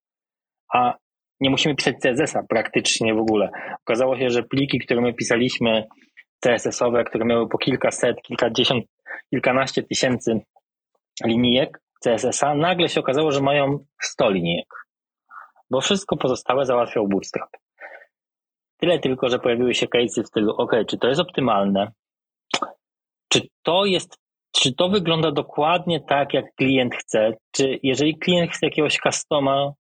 [0.74, 0.98] A
[1.42, 3.50] nie musimy pisać CSS-a praktycznie w ogóle.
[3.82, 5.88] Okazało się, że pliki, które my pisaliśmy,
[6.46, 8.86] CSS-owe, które miały po kilkaset, kilkadziesiąt,
[9.30, 10.40] kilkanaście tysięcy
[11.26, 14.68] linijek CSS-a, nagle się okazało, że mają 100 linijek,
[15.70, 17.50] bo wszystko pozostałe załatwiał Bootstrap.
[18.78, 21.92] Tyle tylko, że pojawiły się case'y w stylu, ok, czy to jest optymalne?
[23.30, 24.18] Czy to jest,
[24.56, 27.32] czy to wygląda dokładnie tak, jak klient chce?
[27.52, 29.74] Czy jeżeli klient chce jakiegoś customa,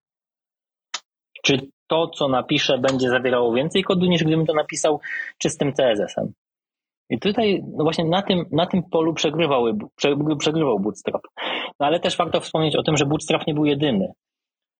[1.43, 4.99] czy to, co napiszę, będzie zawierało więcej kodu, niż gdybym to napisał
[5.37, 6.33] czystym CSS-em?
[7.09, 9.65] I tutaj no właśnie na tym, na tym polu przegrywał,
[10.79, 11.21] Bootstrap.
[11.79, 14.07] No ale też warto wspomnieć o tym, że Bootstrap nie był jedyny.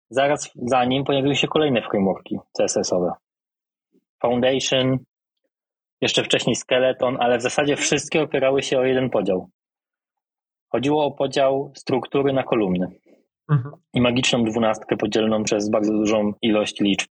[0.10, 3.14] Zaraz za nim pojawiły się kolejne frameworki CSS-owe.
[4.22, 4.98] Foundation,
[6.02, 9.50] jeszcze wcześniej Skeleton, ale w zasadzie wszystkie opierały się o jeden podział.
[10.72, 12.88] Chodziło o podział struktury na kolumny
[13.52, 13.76] mhm.
[13.94, 17.10] i magiczną dwunastkę podzieloną przez bardzo dużą ilość liczb.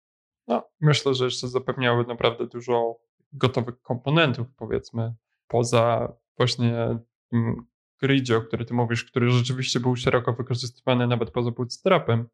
[0.48, 2.96] No, myślę, że jeszcze zapewniały naprawdę dużo
[3.34, 5.14] gotowych komponentów, powiedzmy,
[5.48, 7.00] poza właśnie
[7.32, 7.56] tym
[8.02, 12.28] gridzie, o którym ty mówisz, który rzeczywiście był szeroko wykorzystywany nawet poza bootstrapem,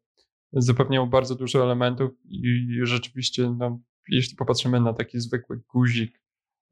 [0.52, 6.22] zapewniał bardzo dużo elementów i rzeczywiście, no, jeśli popatrzymy na taki zwykły guzik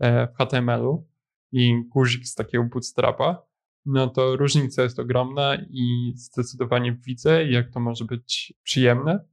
[0.00, 1.08] e, w HTML-u
[1.52, 3.46] i guzik z takiego bootstrapa,
[3.86, 9.24] no to różnica jest ogromna i zdecydowanie widzę, jak to może być przyjemne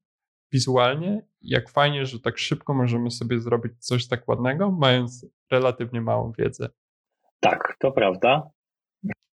[0.51, 6.31] wizualnie, jak fajnie, że tak szybko możemy sobie zrobić coś tak ładnego, mając relatywnie małą
[6.37, 6.69] wiedzę.
[7.39, 8.51] Tak, to prawda.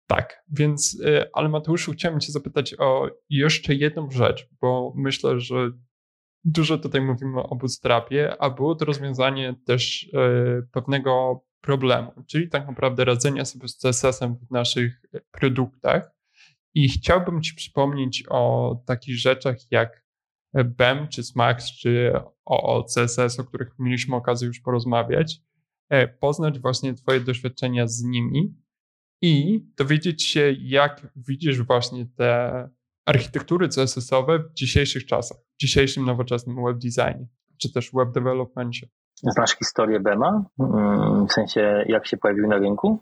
[0.06, 5.70] Tak, więc, y, ale Mateuszu, chciałem Cię zapytać o jeszcze jedną rzecz, bo myślę, że
[6.44, 12.66] dużo tutaj mówimy o bootstrapie, a było to rozwiązanie też y, pewnego problemu, czyli tak
[12.66, 16.10] naprawdę radzenia sobie z CSS-em w naszych produktach.
[16.74, 20.04] I chciałbym Ci przypomnieć o takich rzeczach jak
[20.54, 22.12] BEM, czy SMAX, czy
[22.44, 25.40] o CSS, o których mieliśmy okazję już porozmawiać,
[25.88, 28.54] e, poznać właśnie Twoje doświadczenia z nimi
[29.22, 32.68] i dowiedzieć się, jak widzisz właśnie te
[33.06, 37.26] architektury CSS-owe w dzisiejszych czasach, w dzisiejszym nowoczesnym web designie,
[37.58, 38.88] czy też web developmentie.
[39.32, 40.44] Znasz historię BEMA?
[40.60, 42.98] Mm, w sensie, jak się pojawił na rynku?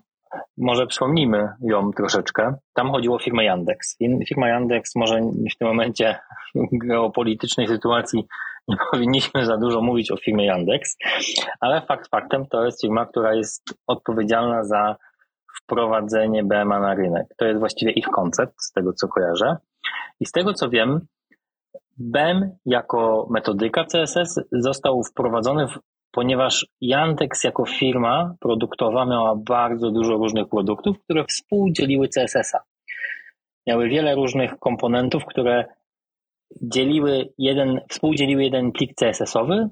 [0.57, 2.55] Może przypomnijmy ją troszeczkę.
[2.73, 3.97] Tam chodziło o firmę Yandex.
[4.27, 5.19] Firma Yandex może
[5.55, 6.19] w tym momencie
[6.87, 8.27] geopolitycznej sytuacji
[8.67, 10.97] nie powinniśmy za dużo mówić o firmie Yandex,
[11.59, 14.95] ale fakt faktem to jest firma, która jest odpowiedzialna za
[15.61, 17.27] wprowadzenie BMA na rynek.
[17.37, 19.57] To jest właściwie ich koncept, z tego co kojarzę.
[20.19, 21.07] I z tego co wiem,
[21.97, 25.79] BEM jako metodyka CSS został wprowadzony w
[26.13, 32.59] ponieważ Yandex jako firma produktowa miała bardzo dużo różnych produktów, które współdzieliły CSS-a.
[33.67, 35.65] Miały wiele różnych komponentów, które
[36.61, 39.69] dzieliły jeden, współdzieliły jeden plik CSS-owy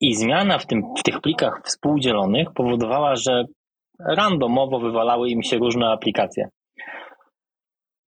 [0.00, 3.44] i zmiana w, tym, w tych plikach współdzielonych powodowała, że
[3.98, 6.48] randomowo wywalały im się różne aplikacje.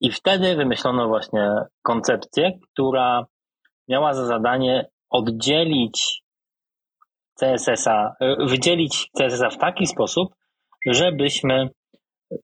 [0.01, 1.51] I wtedy wymyślono właśnie
[1.83, 3.25] koncepcję, która
[3.87, 6.24] miała za zadanie oddzielić
[7.39, 10.35] CSS-a, y, wydzielić CSS-a w taki sposób,
[10.85, 11.69] żebyśmy,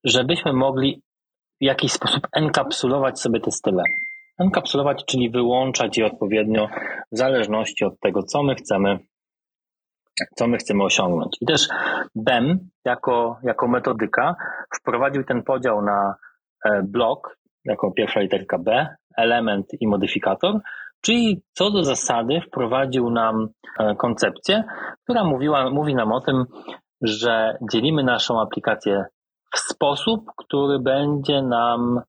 [0.04, 1.02] żebyśmy mogli
[1.62, 3.84] w jakiś sposób enkapsulować sobie te style.
[4.40, 6.68] Enkapsulować, czyli wyłączać je odpowiednio
[7.12, 9.00] w zależności od tego, co my chcemy,
[10.36, 11.38] co my chcemy osiągnąć.
[11.42, 11.68] I też
[12.16, 14.36] BEM jako, jako metodyka
[14.82, 16.16] wprowadził ten podział na
[16.66, 20.60] e, blok, jako pierwsza literka B, element i modyfikator,
[21.02, 23.48] Czyli co do zasady wprowadził nam
[23.80, 24.64] e, koncepcję,
[25.04, 26.46] która mówiła, mówi nam o tym,
[27.02, 29.06] że dzielimy naszą aplikację
[29.56, 32.02] w sposób, który będzie nam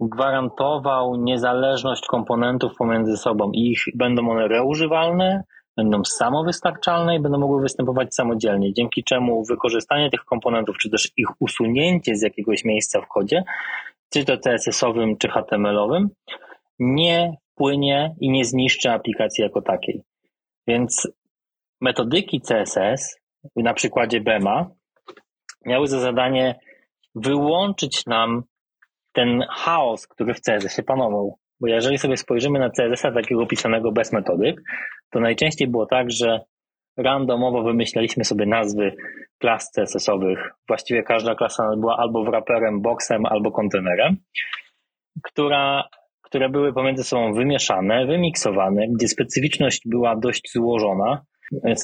[0.00, 3.50] gwarantował niezależność komponentów pomiędzy sobą.
[3.54, 5.44] Ich będą one reużywalne,
[5.76, 11.26] będą samowystarczalne i będą mogły występować samodzielnie, dzięki czemu wykorzystanie tych komponentów, czy też ich
[11.40, 13.44] usunięcie z jakiegoś miejsca w kodzie,
[14.12, 16.08] czy to CSS-owym, czy HTML-owym,
[16.78, 20.02] nie wpłynie i nie zniszczy aplikacji jako takiej.
[20.66, 21.08] Więc
[21.80, 23.20] metodyki CSS
[23.56, 24.70] na przykładzie BEMA
[25.66, 26.58] miały za zadanie
[27.14, 28.42] wyłączyć nam
[29.12, 31.38] ten chaos, który w CSS-ie panował.
[31.60, 34.62] Bo jeżeli sobie spojrzymy na CSS-a takiego pisanego bez metodyk,
[35.10, 36.40] to najczęściej było tak, że
[36.96, 38.96] randomowo wymyślaliśmy sobie nazwy
[39.38, 40.38] klas CSS-owych.
[40.68, 44.16] Właściwie każda klasa była albo wraperem, boxem, albo kontenerem,
[45.22, 45.88] która,
[46.28, 51.22] które były pomiędzy sobą wymieszane, wymiksowane, gdzie specyficzność była dość złożona,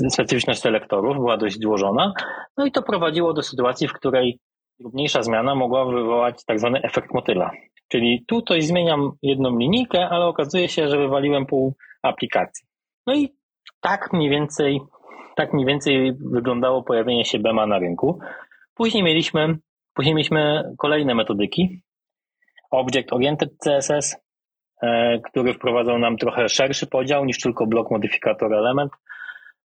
[0.09, 2.13] specyficzność selektorów była dość złożona,
[2.57, 4.39] no i to prowadziło do sytuacji, w której
[4.81, 7.51] drobniejsza zmiana mogła wywołać tak zwany efekt motyla.
[7.89, 12.67] Czyli tu coś zmieniam jedną linijkę, ale okazuje się, że wywaliłem pół aplikacji.
[13.07, 13.29] No i
[13.81, 14.81] tak mniej więcej,
[15.37, 18.19] tak mniej więcej wyglądało pojawienie się BEMA na rynku.
[18.75, 19.59] Później mieliśmy,
[19.95, 21.83] później mieliśmy kolejne metodyki.
[22.71, 24.24] Object Oriented CSS, e,
[25.25, 28.93] który wprowadzał nam trochę szerszy podział niż tylko blok modyfikator element.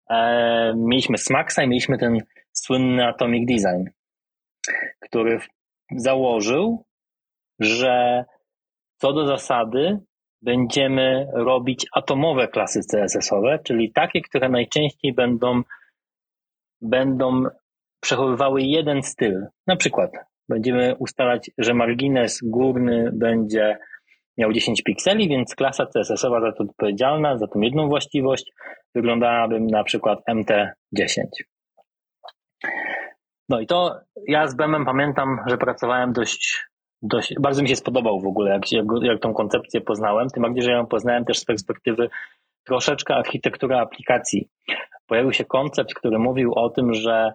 [0.10, 3.90] E, mieliśmy Smaxa i mieliśmy ten słynny Atomic Design,
[5.00, 5.40] który
[5.96, 6.86] założył,
[7.60, 8.26] że
[8.98, 10.00] co do zasady
[10.42, 15.62] będziemy robić atomowe klasy CSS-owe, czyli takie, które najczęściej będą,
[16.82, 17.44] będą
[18.02, 19.48] przechowywały jeden styl.
[19.68, 20.12] Na przykład
[20.50, 23.78] będziemy ustalać, że margines górny będzie
[24.40, 28.52] miał 10 pikseli, więc klasa CSS-owa za to odpowiedzialna, za tą jedną właściwość
[28.96, 31.24] wyglądałaby na przykład MT10.
[33.50, 36.68] No i to ja z BEM-em pamiętam, że pracowałem dość,
[37.02, 40.64] dość bardzo mi się spodobał w ogóle, jak, jak, jak tą koncepcję poznałem, tym bardziej,
[40.64, 42.10] że ją poznałem też z perspektywy
[42.66, 44.50] troszeczkę architektury aplikacji.
[45.08, 47.32] Pojawił się koncept, który mówił o tym, że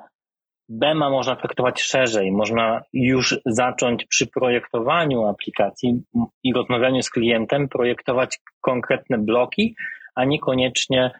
[0.69, 6.03] BEMA można traktować szerzej, można już zacząć przy projektowaniu aplikacji
[6.43, 9.75] i rozmawianiu z klientem, projektować konkretne bloki,
[10.15, 11.11] a niekoniecznie,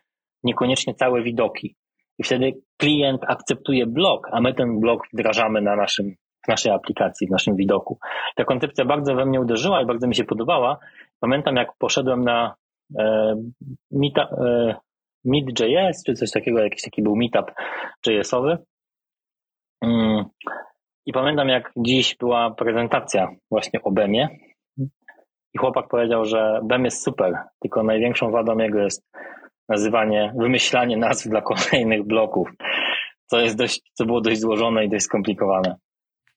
[0.45, 1.77] niekoniecznie całe widoki.
[2.19, 7.27] I wtedy klient akceptuje blok, a my ten blok wdrażamy na naszym, w naszej aplikacji,
[7.27, 7.99] w naszym widoku.
[8.37, 10.79] Ta koncepcja bardzo we mnie uderzyła i bardzo mi się podobała.
[11.21, 12.55] Pamiętam, jak poszedłem na
[12.99, 13.35] e,
[13.91, 14.75] meeta, e,
[15.25, 17.53] Meet.js, czy coś takiego, jakiś taki był meetup
[18.07, 18.59] JS-owy.
[19.85, 20.25] Mm.
[21.07, 24.29] I pamiętam, jak dziś była prezentacja właśnie o BEM-ie
[25.55, 29.07] i chłopak powiedział, że BEM jest super, tylko największą wadą jego jest
[29.69, 32.49] nazywanie, wymyślanie nazw dla kolejnych bloków,
[33.27, 35.77] co jest dość, co było dość złożone i dość skomplikowane.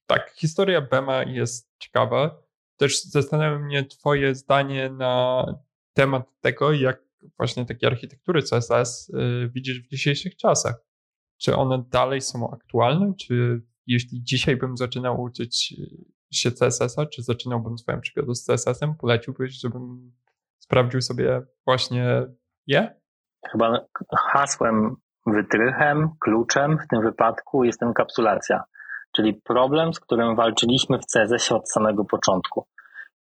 [0.08, 2.38] Tak, historia Bema jest ciekawa.
[2.78, 5.46] Też zastanawia mnie Twoje zdanie na
[5.94, 7.02] temat tego, jak
[7.38, 10.87] właśnie takie architektury CSS y, widzisz w dzisiejszych czasach.
[11.38, 13.14] Czy one dalej są aktualne?
[13.20, 15.76] Czy jeśli dzisiaj bym zaczynał uczyć
[16.32, 20.12] się CSS-a, czy zaczynałbym swoją przygodę z CSS-em, poleciłbyś, żebym
[20.60, 22.26] sprawdził sobie właśnie
[22.68, 22.96] je?
[23.52, 23.86] Chyba
[24.18, 24.96] hasłem,
[25.26, 28.64] wytrychem, kluczem w tym wypadku jest enkapsulacja,
[29.12, 32.68] czyli problem, z którym walczyliśmy w CSS od samego początku.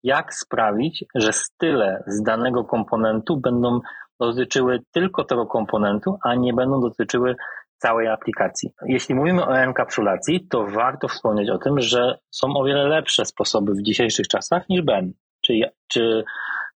[0.02, 3.80] Jak sprawić, że style z danego komponentu będą
[4.20, 7.36] dotyczyły tylko tego komponentu, a nie będą dotyczyły
[7.78, 8.70] całej aplikacji.
[8.86, 13.72] Jeśli mówimy o enkapsulacji, to warto wspomnieć o tym, że są o wiele lepsze sposoby
[13.72, 15.12] w dzisiejszych czasach niż BEM,
[15.42, 15.52] czy,
[15.88, 16.24] czy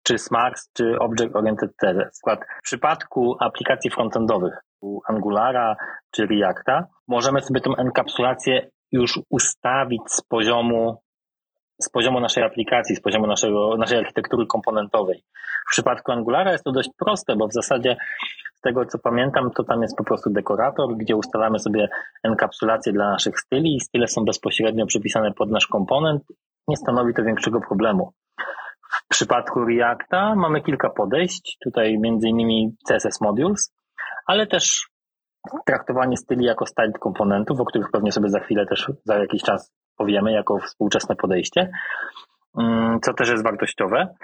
[0.03, 2.21] czy Smax, czy Object Oriented CSS.
[2.59, 4.55] W przypadku aplikacji frontendowych,
[5.09, 5.77] Angulara
[6.11, 11.03] czy Reacta, możemy sobie tą enkapsulację już ustawić z poziomu
[11.81, 15.23] z poziomu naszej aplikacji, z poziomu naszego, naszej architektury komponentowej.
[15.69, 17.97] W przypadku Angulara jest to dość proste, bo w zasadzie
[18.55, 21.89] z tego co pamiętam, to tam jest po prostu dekorator, gdzie ustalamy sobie
[22.23, 26.23] enkapsulację dla naszych styli i style są bezpośrednio przypisane pod nasz komponent.
[26.69, 28.13] Nie stanowi to większego problemu.
[28.93, 31.93] W przypadku Reacta mamy kilka podejść, tutaj
[32.25, 33.75] innymi CSS Modules,
[34.27, 34.89] ale też
[35.67, 39.73] traktowanie styli jako styled komponentów, o których pewnie sobie za chwilę też za jakiś czas
[40.01, 41.71] powiemy jako współczesne podejście,
[42.59, 44.15] mm, co też jest wartościowe,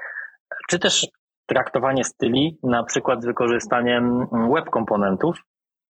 [0.69, 1.07] czy też
[1.47, 5.37] traktowanie styli na przykład z wykorzystaniem web komponentów,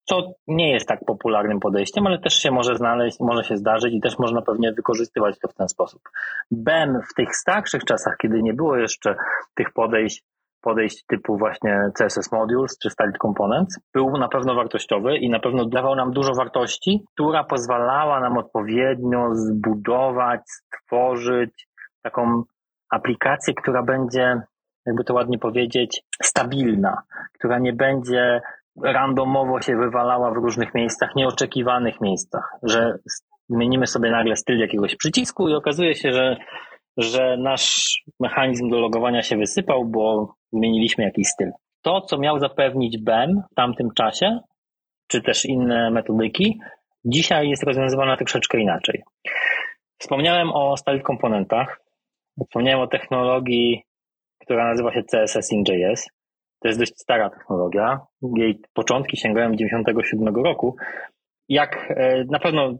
[0.09, 0.15] co
[0.47, 4.19] nie jest tak popularnym podejściem, ale też się może znaleźć, może się zdarzyć i też
[4.19, 6.01] można pewnie wykorzystywać to w ten sposób.
[6.51, 9.15] BEM w tych starszych czasach, kiedy nie było jeszcze
[9.55, 10.23] tych podejść,
[10.65, 15.65] podejść typu właśnie CSS Modules czy Styled Components, był na pewno wartościowy i na pewno
[15.65, 21.67] dawał nam dużo wartości, która pozwalała nam odpowiednio zbudować, stworzyć
[22.01, 22.43] taką
[22.89, 24.41] aplikację, która będzie,
[24.85, 27.01] jakby to ładnie powiedzieć, stabilna,
[27.33, 28.41] która nie będzie
[28.83, 32.97] randomowo się wywalała w różnych miejscach, nieoczekiwanych miejscach, że
[33.49, 36.37] zmienimy sobie nagle styl jakiegoś przycisku i okazuje się, że,
[36.97, 41.51] że nasz mechanizm do logowania się wysypał, bo zmieniliśmy jakiś styl.
[41.81, 44.39] To, co miał zapewnić BEM w tamtym czasie,
[45.07, 46.59] czy też inne metodyki,
[47.05, 49.03] dzisiaj jest rozwiązywane troszeczkę inaczej.
[49.97, 51.81] Wspomniałem o stałych komponentach,
[52.39, 53.83] wspomniałem o technologii
[54.45, 56.09] która nazywa się CSS in JS.
[56.59, 57.99] To jest dość stara technologia.
[58.35, 60.75] Jej początki sięgają 97 roku.
[61.49, 62.73] Jak e, na pewno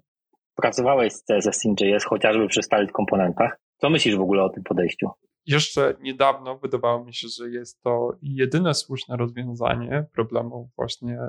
[0.56, 4.64] pracowałeś z CSS in JS chociażby przy stałych komponentach, co myślisz w ogóle o tym
[4.64, 5.10] podejściu?
[5.46, 11.20] Jeszcze niedawno wydawało mi się, że jest to jedyne słuszne rozwiązanie problemu właśnie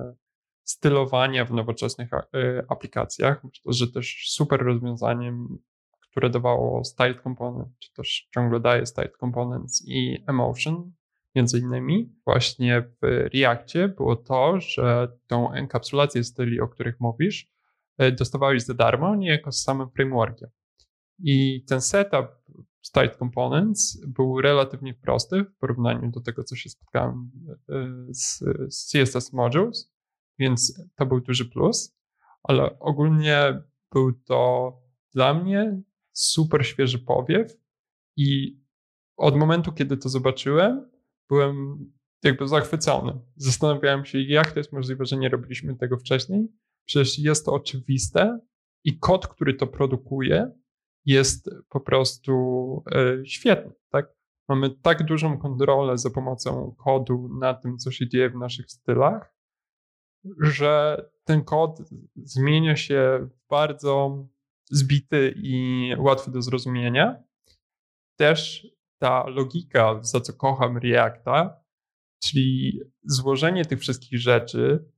[0.65, 2.27] stylowania w nowoczesnych e,
[2.69, 3.45] aplikacjach.
[3.45, 5.59] Myślę, że też super rozwiązaniem,
[6.11, 10.93] które dawało Styled Component, czy też ciągle daje Styled Components i Emotion,
[11.35, 17.49] między innymi właśnie w Reactie było to, że tą enkapsulację styli, o których mówisz,
[17.99, 20.51] e, dostawałeś za darmo, niejako z samym frameworkiem.
[21.19, 22.27] I ten setup
[22.83, 27.31] Styled Components był relatywnie prosty w porównaniu do tego, co się spotkałem
[27.69, 28.39] e, z,
[28.71, 29.93] z CSS Modules,
[30.39, 31.97] więc to był duży plus,
[32.43, 34.73] ale ogólnie był to
[35.15, 37.57] dla mnie super świeży powiew
[38.17, 38.61] i
[39.17, 40.91] od momentu, kiedy to zobaczyłem,
[41.29, 41.79] byłem
[42.23, 43.21] jakby zachwycony.
[43.37, 46.49] Zastanawiałem się, jak to jest możliwe, że nie robiliśmy tego wcześniej.
[46.85, 48.41] Przecież jest to oczywiste
[48.85, 50.51] i kod, który to produkuje,
[51.07, 52.33] jest po prostu
[52.93, 53.73] e, świetny.
[53.91, 54.07] Tak?
[54.49, 59.35] Mamy tak dużą kontrolę za pomocą kodu na tym, co się dzieje w naszych stylach,
[60.41, 61.83] że ten kod
[62.17, 64.27] zmienia się w bardzo
[64.71, 67.23] zbity i łatwy do zrozumienia.
[68.19, 68.67] Też
[68.99, 71.61] ta logika, za co kocham Reacta,
[72.23, 74.93] czyli złożenie tych wszystkich rzeczy,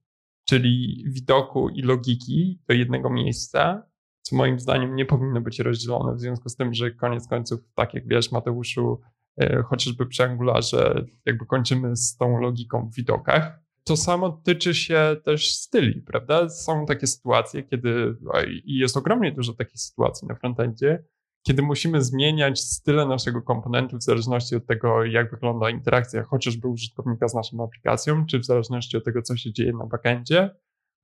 [0.48, 3.88] czyli widoku i logiki do jednego miejsca,
[4.28, 7.94] co moim zdaniem nie powinno być rozdzielone, w związku z tym, że koniec końców, tak
[7.94, 9.00] jak wiesz, Mateuszu,
[9.40, 13.60] e, chociażby przy Angularze, jakby kończymy z tą logiką w widokach.
[13.84, 16.48] To samo tyczy się też styli, prawda?
[16.48, 18.16] Są takie sytuacje, kiedy,
[18.64, 21.04] i jest ogromnie dużo takich sytuacji na frontendzie,
[21.42, 27.28] kiedy musimy zmieniać style naszego komponentu w zależności od tego, jak wygląda interakcja chociażby użytkownika
[27.28, 30.50] z naszą aplikacją, czy w zależności od tego, co się dzieje na backendzie.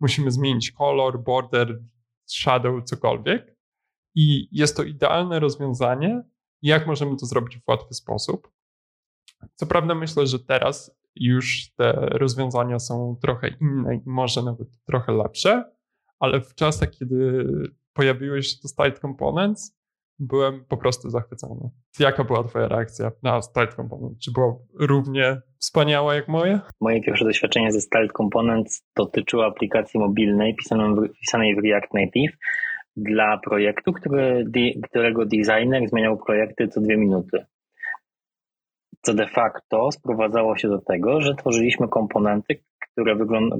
[0.00, 1.80] Musimy zmienić kolor, border,
[2.26, 3.56] shadow, cokolwiek.
[4.14, 6.22] I jest to idealne rozwiązanie,
[6.62, 8.52] jak możemy to zrobić w łatwy sposób.
[9.54, 15.12] Co prawda myślę, że teraz już te rozwiązania są trochę inne i może nawet trochę
[15.12, 15.72] lepsze,
[16.18, 17.48] ale w czasach, kiedy
[17.92, 19.76] pojawiły się te style components,
[20.26, 21.70] byłem po prostu zachwycony.
[21.98, 24.18] Jaka była twoja reakcja na Styled Component?
[24.18, 26.60] Czy była równie wspaniała jak moje?
[26.80, 30.56] Moje pierwsze doświadczenie ze Styled Components dotyczyło aplikacji mobilnej
[31.20, 32.36] pisanej w React Native
[32.96, 34.44] dla projektu, który,
[34.82, 37.44] którego designer zmieniał projekty co dwie minuty.
[39.02, 42.60] Co de facto sprowadzało się do tego, że tworzyliśmy komponenty,
[42.92, 43.16] które,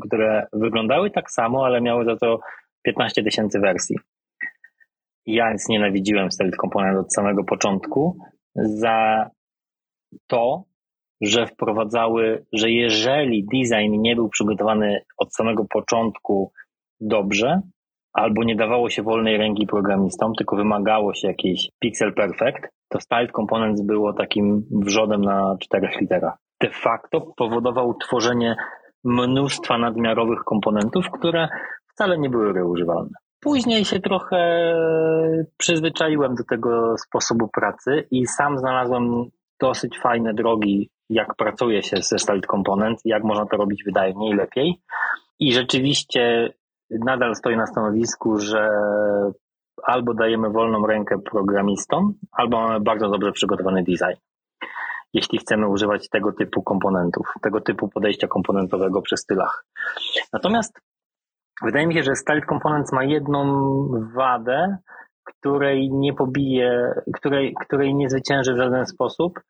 [0.07, 2.41] które wyglądały tak samo, ale miały za to
[2.83, 3.97] 15 tysięcy wersji
[5.27, 8.19] ja nic nienawidziłem Stealth Component od samego początku
[8.55, 9.31] za
[10.27, 10.65] to,
[11.21, 16.53] że wprowadzały, że jeżeli design nie był przygotowany od samego początku
[17.01, 17.61] dobrze,
[18.13, 23.33] albo nie dawało się wolnej ręki programistom, tylko wymagało się jakiejś pixel perfect, to Styled
[23.33, 26.37] Components było takim wrzodem na czterech literach.
[26.61, 28.57] De facto powodował tworzenie
[29.05, 31.49] mnóstwa nadmiarowych komponentów, które
[31.93, 33.13] wcale nie były reużywalne.
[33.45, 34.75] Później się trochę
[35.57, 39.25] przyzwyczaiłem do tego sposobu pracy i sam znalazłem
[39.61, 44.37] dosyć fajne drogi, jak pracuje się ze Styled Component, jak można to robić wydajniej i
[44.37, 44.81] lepiej.
[45.39, 46.53] I rzeczywiście
[46.91, 48.69] nadal stoję na stanowisku, że
[49.83, 54.21] albo dajemy wolną rękę programistom, albo mamy bardzo dobrze przygotowany design.
[55.13, 59.65] Jeśli chcemy używać tego typu komponentów, tego typu podejścia komponentowego przy stylach.
[60.33, 60.81] Natomiast
[61.63, 63.69] Wydaje mi się, że Styled Components ma jedną
[64.15, 64.77] wadę,
[65.25, 69.41] której nie pobije, której, której nie zwycięży w żaden sposób,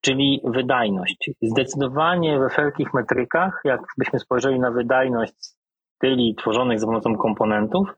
[0.00, 1.30] czyli wydajność.
[1.42, 5.34] Zdecydowanie we wszelkich metrykach, jakbyśmy spojrzeli na wydajność
[5.96, 7.88] styli tworzonych za pomocą komponentów,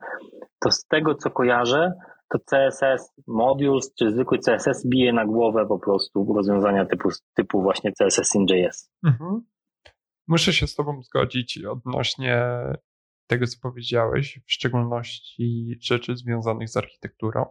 [0.61, 1.93] to z tego co kojarzę,
[2.28, 7.93] to CSS Modules czy zwykły CSS bije na głowę po prostu rozwiązania typu, typu właśnie
[7.93, 8.91] CSS in JS.
[9.07, 9.41] Mhm.
[10.28, 12.59] Muszę się z Tobą zgodzić odnośnie
[13.27, 17.47] tego, co powiedziałeś, w szczególności rzeczy związanych z architekturą.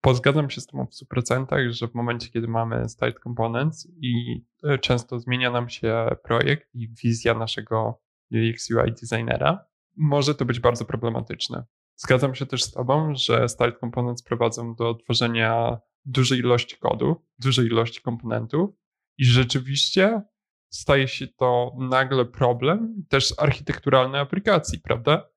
[0.00, 4.78] Pozgadzam się z tym w 100%, że w momencie, kiedy mamy style components i e,
[4.78, 9.66] często zmienia nam się projekt i wizja naszego UX UI designera,
[9.96, 11.64] może to być bardzo problematyczne.
[11.96, 17.66] Zgadzam się też z Tobą, że style components prowadzą do tworzenia dużej ilości kodu, dużej
[17.66, 18.70] ilości komponentów
[19.18, 20.22] i rzeczywiście
[20.68, 25.28] staje się to nagle problem też architekturalnej aplikacji, prawda?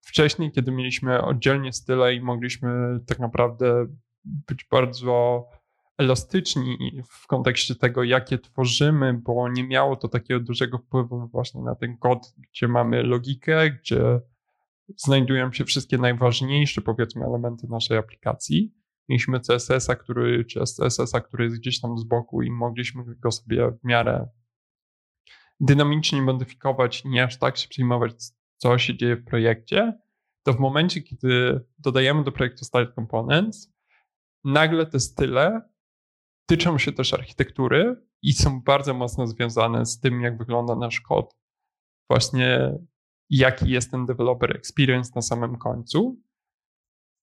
[0.00, 3.86] Wcześniej, kiedy mieliśmy oddzielnie style i mogliśmy tak naprawdę
[4.24, 5.44] być bardzo
[5.98, 11.74] elastyczni w kontekście tego, jakie tworzymy, bo nie miało to takiego dużego wpływu właśnie na
[11.74, 14.20] ten kod, gdzie mamy logikę, gdzie
[14.96, 18.74] znajdują się wszystkie najważniejsze, powiedzmy, elementy naszej aplikacji.
[19.08, 23.70] Mieliśmy CSS-a, który, czy SCSS-a, który jest gdzieś tam z boku i mogliśmy go sobie
[23.70, 24.28] w miarę
[25.64, 28.12] dynamicznie modyfikować, nie aż tak się przejmować,
[28.56, 29.98] co się dzieje w projekcie,
[30.42, 33.72] to w momencie, kiedy dodajemy do projektu Style Components,
[34.44, 35.62] nagle te style
[36.46, 41.36] tyczą się też architektury i są bardzo mocno związane z tym, jak wygląda nasz kod.
[42.10, 42.78] Właśnie
[43.30, 46.22] jaki jest ten developer experience na samym końcu,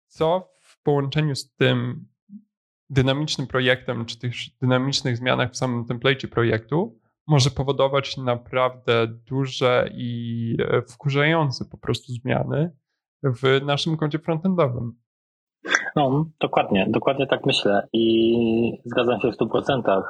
[0.07, 2.07] co w połączeniu z tym
[2.89, 10.57] dynamicznym projektem, czy tych dynamicznych zmianach w samym template projektu, może powodować naprawdę duże i
[10.59, 12.71] e, wkurzające po prostu zmiany
[13.23, 14.93] w naszym kodzie frontendowym.
[15.95, 20.03] No, dokładnie, dokładnie tak myślę i zgadzam się w 100%.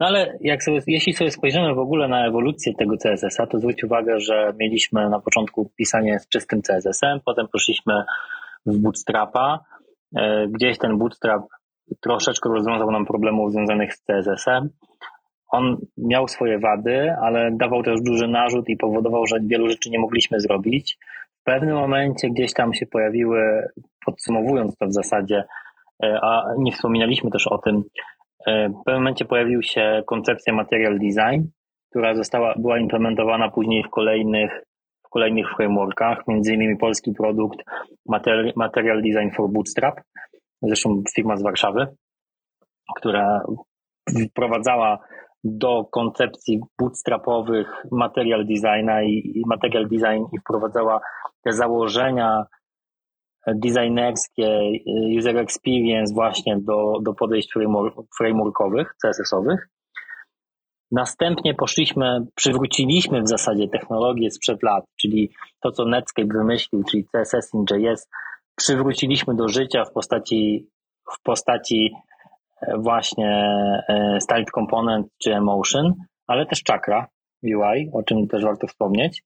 [0.00, 3.84] No ale jak sobie, jeśli sobie spojrzymy w ogóle na ewolucję tego CSS-a, to zwróć
[3.84, 8.04] uwagę, że mieliśmy na początku pisanie z czystym CSS-em, potem poszliśmy
[8.66, 9.64] w Bootstrapa.
[10.16, 11.42] E, gdzieś ten Bootstrap
[12.00, 14.70] troszeczkę rozwiązał nam problemów związanych z CSS-em.
[15.54, 19.98] On miał swoje wady, ale dawał też duży narzut i powodował, że wielu rzeczy nie
[19.98, 20.98] mogliśmy zrobić.
[21.40, 23.68] W pewnym momencie gdzieś tam się pojawiły,
[24.06, 25.44] podsumowując to w zasadzie,
[26.04, 27.82] e, a nie wspominaliśmy też o tym,
[28.46, 31.42] e, w pewnym momencie pojawił się koncepcja material design,
[31.90, 34.62] która została, była implementowana później w kolejnych,
[35.06, 37.58] w kolejnych frameworkach, między innymi polski produkt
[38.08, 40.00] Material, material Design for Bootstrap,
[40.62, 41.86] zresztą firma z Warszawy,
[42.96, 43.42] która
[44.30, 44.98] wprowadzała
[45.44, 51.00] do koncepcji bootstrapowych material designa i, material design i wprowadzała
[51.42, 52.44] te założenia
[53.46, 54.60] designerskie,
[55.18, 59.68] user experience właśnie do, do podejść framework, frameworkowych, CSS-owych.
[60.90, 65.30] Następnie poszliśmy, przywróciliśmy w zasadzie technologię sprzed lat, czyli
[65.60, 68.08] to, co Netscape wymyślił, czyli CSS in JS,
[68.56, 70.68] przywróciliśmy do życia w postaci,
[71.12, 71.94] w postaci
[72.78, 73.28] właśnie
[73.88, 75.94] e, Styled Component czy Emotion,
[76.26, 77.06] ale też Chakra
[77.42, 79.22] UI, o czym też warto wspomnieć.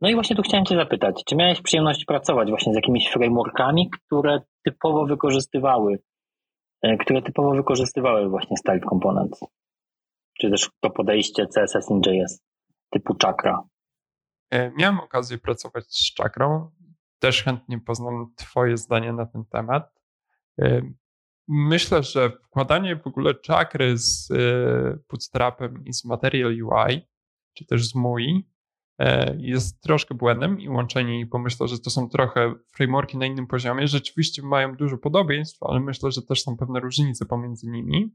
[0.00, 3.90] No i właśnie tu chciałem Cię zapytać, czy miałeś przyjemność pracować właśnie z jakimiś frameworkami,
[3.90, 5.98] które typowo wykorzystywały,
[6.82, 9.36] e, które typowo wykorzystywały właśnie Styled Component?
[10.40, 12.42] Czy też to podejście CSS in JS
[12.90, 13.62] typu Chakra?
[14.50, 16.70] E, miałem okazję pracować z Chakrą.
[17.18, 19.98] Też chętnie poznam Twoje zdanie na ten temat
[21.48, 27.00] myślę, że wkładanie w ogóle czakry z e, Bootstrapem i z Material UI,
[27.54, 28.48] czy też z MUI,
[28.98, 33.26] e, jest troszkę błędem i łączenie ich, bo myślę, że to są trochę frameworki na
[33.26, 33.88] innym poziomie.
[33.88, 38.14] Rzeczywiście mają dużo podobieństw, ale myślę, że też są pewne różnice pomiędzy nimi.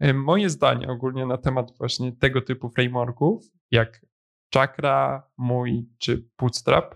[0.00, 4.06] E, moje zdanie ogólnie na temat właśnie tego typu frameworków, jak
[4.54, 6.94] Chakra, MUI czy Bootstrap,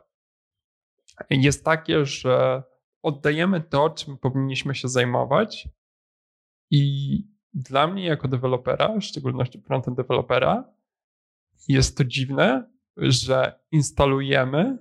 [1.31, 2.63] jest takie, że
[3.03, 5.69] oddajemy to, czym powinniśmy się zajmować.
[6.71, 7.19] I
[7.55, 10.65] dla mnie, jako dewelopera, w szczególności frontend dewelopera,
[11.69, 14.79] jest to dziwne, że instalujemy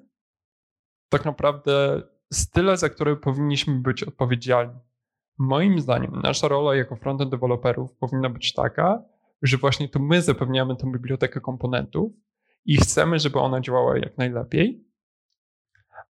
[1.10, 2.02] tak naprawdę
[2.34, 4.80] style, za które powinniśmy być odpowiedzialni.
[5.38, 9.04] Moim zdaniem, nasza rola jako frontend deweloperów powinna być taka,
[9.42, 12.12] że właśnie to my zapewniamy tę bibliotekę komponentów
[12.66, 14.88] i chcemy, żeby ona działała jak najlepiej,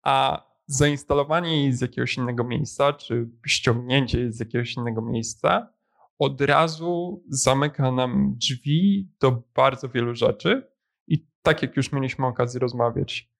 [0.03, 5.73] a zainstalowanie jej z jakiegoś innego miejsca, czy ściągnięcie jej z jakiegoś innego miejsca,
[6.19, 10.71] od razu zamyka nam drzwi do bardzo wielu rzeczy.
[11.07, 13.33] I tak jak już mieliśmy okazję rozmawiać,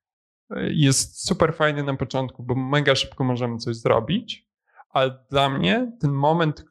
[0.71, 4.49] jest super fajny na początku, bo mega szybko możemy coś zrobić,
[4.91, 6.65] ale dla mnie ten moment,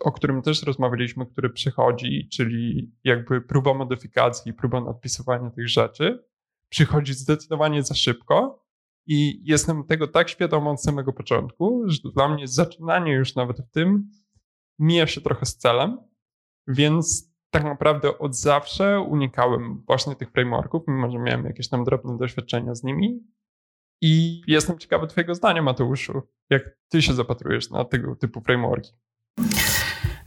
[0.00, 6.24] o którym też rozmawialiśmy, który przychodzi, czyli jakby próba modyfikacji, próba nadpisywania tych rzeczy,
[6.68, 8.65] przychodzi zdecydowanie za szybko
[9.06, 13.70] i jestem tego tak świadom od samego początku, że dla mnie zaczynanie już nawet w
[13.70, 14.10] tym
[14.78, 15.98] mija się trochę z celem,
[16.68, 22.18] więc tak naprawdę od zawsze unikałem właśnie tych frameworków, mimo że miałem jakieś tam drobne
[22.18, 23.20] doświadczenia z nimi.
[24.02, 28.92] I jestem ciekawy Twojego zdania, Mateuszu, jak Ty się zapatrujesz na tego typu frameworki.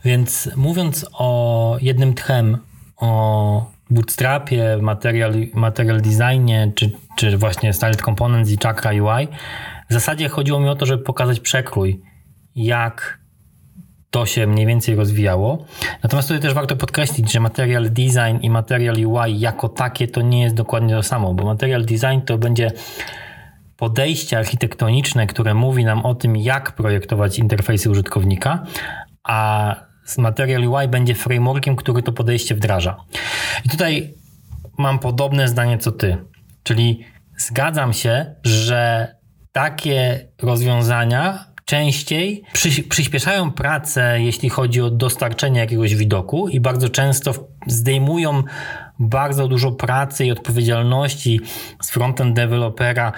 [0.04, 2.58] Więc mówiąc o jednym tchem,
[2.96, 9.28] o Bootstrapie, Material, material Designie, czy, czy właśnie Styled Components i Chakra UI,
[9.90, 12.02] w zasadzie chodziło mi o to, żeby pokazać przekrój,
[12.54, 13.20] jak
[14.10, 15.64] to się mniej więcej rozwijało.
[16.02, 20.42] Natomiast tutaj też warto podkreślić, że Material Design i Material UI jako takie to nie
[20.42, 22.72] jest dokładnie to samo, bo Material Design to będzie
[23.76, 28.66] podejście architektoniczne, które mówi nam o tym, jak projektować interfejsy użytkownika,
[29.24, 29.74] a
[30.18, 32.96] Material UI będzie frameworkiem, który to podejście wdraża.
[33.64, 34.14] I tutaj
[34.78, 36.16] mam podobne zdanie co ty,
[36.62, 37.04] czyli
[37.36, 39.08] zgadzam się, że
[39.52, 42.42] takie rozwiązania częściej
[42.88, 48.42] przyspieszają pracę, jeśli chodzi o dostarczenie jakiegoś widoku i bardzo często zdejmują
[48.98, 51.40] bardzo dużo pracy i odpowiedzialności
[51.82, 53.12] z frontend dewelopera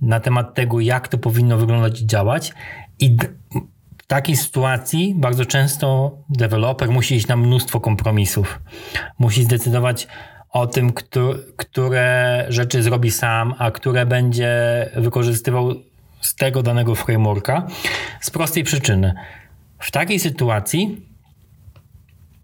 [0.00, 2.52] na temat tego, jak to powinno wyglądać i działać.
[3.00, 3.16] I
[4.08, 8.60] takiej sytuacji bardzo często deweloper musi iść na mnóstwo kompromisów.
[9.18, 10.08] Musi zdecydować
[10.50, 10.92] o tym,
[11.56, 14.50] które rzeczy zrobi sam, a które będzie
[14.96, 15.74] wykorzystywał
[16.20, 17.66] z tego danego frameworka
[18.20, 19.14] z prostej przyczyny.
[19.78, 21.06] W takiej sytuacji,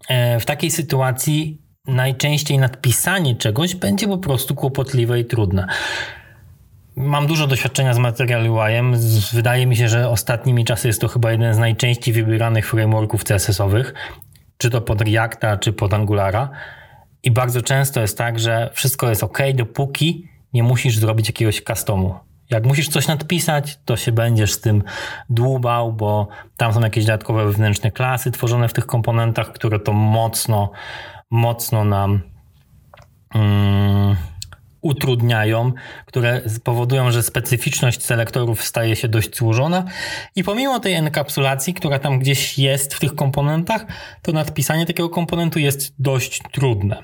[0.09, 5.67] e, w takiej sytuacji najczęściej nadpisanie czegoś będzie po prostu kłopotliwe i trudne.
[6.95, 8.93] Mam dużo doświadczenia z Material UI-em.
[9.33, 13.93] Wydaje mi się, że ostatnimi czasy jest to chyba jeden z najczęściej wybieranych frameworków CSS-owych,
[14.57, 16.49] czy to pod Reacta, czy pod Angulara.
[17.23, 22.15] I bardzo często jest tak, że wszystko jest ok, dopóki nie musisz zrobić jakiegoś customu.
[22.49, 24.83] Jak musisz coś nadpisać, to się będziesz z tym
[25.29, 26.27] dłubał, bo
[26.57, 30.71] tam są jakieś dodatkowe wewnętrzne klasy tworzone w tych komponentach, które to mocno,
[31.31, 32.21] mocno nam
[33.35, 34.15] um,
[34.85, 35.71] utrudniają,
[36.05, 39.83] które powodują, że specyficzność selektorów staje się dość złożona
[40.35, 43.85] i pomimo tej enkapsulacji, która tam gdzieś jest w tych komponentach,
[44.21, 46.97] to nadpisanie takiego komponentu jest dość trudne.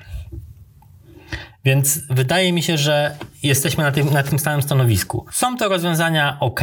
[1.64, 5.26] Więc wydaje mi się, że jesteśmy na tym, na tym samym stanowisku.
[5.32, 6.60] Są to rozwiązania ok,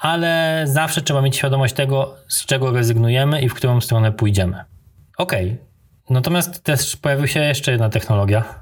[0.00, 4.64] ale zawsze trzeba mieć świadomość tego, z czego rezygnujemy i w którą stronę pójdziemy.
[5.18, 5.32] Ok.
[6.10, 8.61] Natomiast też pojawiła się jeszcze jedna technologia.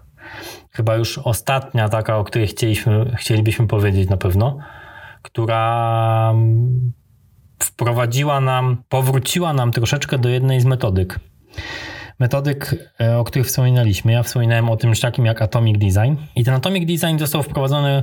[0.70, 4.58] Chyba już ostatnia taka, o której chcieliśmy, chcielibyśmy powiedzieć na pewno,
[5.22, 6.34] która
[7.58, 11.20] wprowadziła nam, powróciła nam troszeczkę do jednej z metodyk
[12.20, 14.12] metodyk, e, o których wspominaliśmy.
[14.12, 16.14] Ja wspominałem o tym takim jak Atomic Design.
[16.36, 18.02] I ten Atomic Design został wprowadzony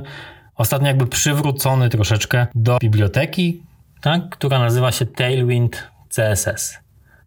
[0.54, 3.62] ostatnio jakby przywrócony troszeczkę do biblioteki,
[4.00, 6.78] tak, która nazywa się Tailwind CSS.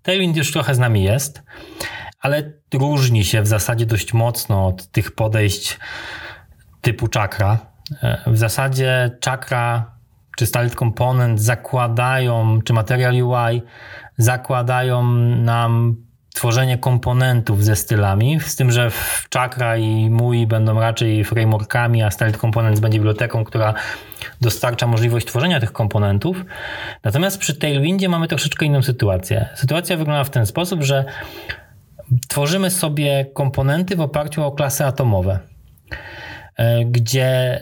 [0.04, 1.44] Tailwind już trochę z nami jest,
[2.22, 5.80] ale różni się w zasadzie dość mocno od tych podejść
[6.82, 7.58] typu chakra.
[8.04, 9.92] E, w zasadzie chakra
[10.38, 13.62] czy Starlit Component zakładają, czy Material UI
[14.18, 15.04] zakładają
[15.36, 15.96] nam
[16.34, 22.12] tworzenie komponentów ze stylami, z tym, że w Chakra i MUI będą raczej frameworkami, a
[22.12, 23.74] Starlit Components będzie biblioteką, która
[24.42, 26.38] dostarcza możliwość tworzenia tych komponentów.
[27.04, 29.50] Natomiast przy Tailwindzie mamy troszeczkę inną sytuację.
[29.56, 31.06] Sytuacja wygląda w ten sposób, że
[32.28, 35.40] tworzymy sobie komponenty w oparciu o klasy atomowe,
[36.58, 37.60] e, gdzie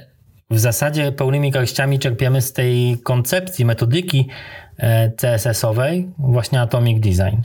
[0.50, 4.28] w zasadzie pełnymi garściami czerpiemy z tej koncepcji, metodyki
[4.78, 7.41] e, CSS-owej właśnie Atomic Design.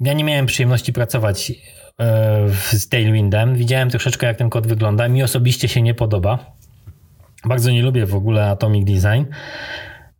[0.00, 1.52] Ja nie miałem przyjemności pracować
[2.00, 3.56] e, z Tailwindem.
[3.56, 5.08] Widziałem troszeczkę, jak ten kod wygląda.
[5.08, 6.38] Mi osobiście się nie podoba.
[7.44, 9.24] Bardzo nie lubię w ogóle Atomic Design.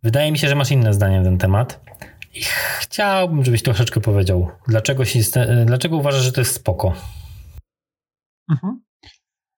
[0.03, 1.84] Wydaje mi się, że masz inne zdanie na ten temat.
[2.79, 5.19] Chciałbym, żebyś troszeczkę powiedział, dlaczego, się,
[5.65, 6.93] dlaczego uważasz, że to jest spoko?
[8.49, 8.81] Mhm.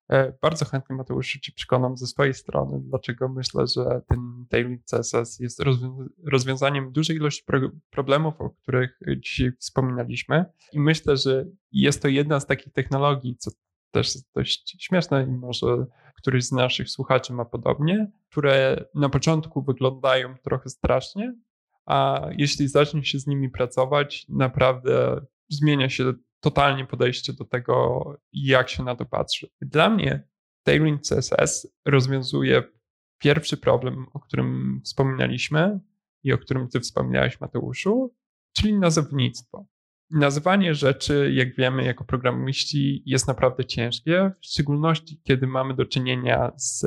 [0.09, 5.39] E, bardzo chętnie Mateusz Ci przekonam ze swojej strony, dlaczego myślę, że ten Tailwind CSS
[5.39, 5.63] jest
[6.25, 7.43] rozwiązaniem dużej ilości
[7.89, 10.45] problemów, o których dzisiaj wspominaliśmy.
[10.73, 13.51] I myślę, że jest to jedna z takich technologii, co
[13.91, 19.61] też jest dość śmieszne i może któryś z naszych słuchaczy ma podobnie, które na początku
[19.61, 21.33] wyglądają trochę strasznie,
[21.87, 28.69] a jeśli zacznie się z nimi pracować, naprawdę zmienia się totalnie podejście do tego, jak
[28.69, 29.49] się na to patrzy.
[29.61, 30.27] Dla mnie
[30.63, 32.63] Tailwind CSS rozwiązuje
[33.17, 35.79] pierwszy problem, o którym wspominaliśmy
[36.23, 38.15] i o którym ty wspominałeś, Mateuszu,
[38.57, 39.67] czyli nazewnictwo.
[40.11, 46.51] Nazywanie rzeczy, jak wiemy, jako programiści, jest naprawdę ciężkie, w szczególności kiedy mamy do czynienia
[46.55, 46.85] z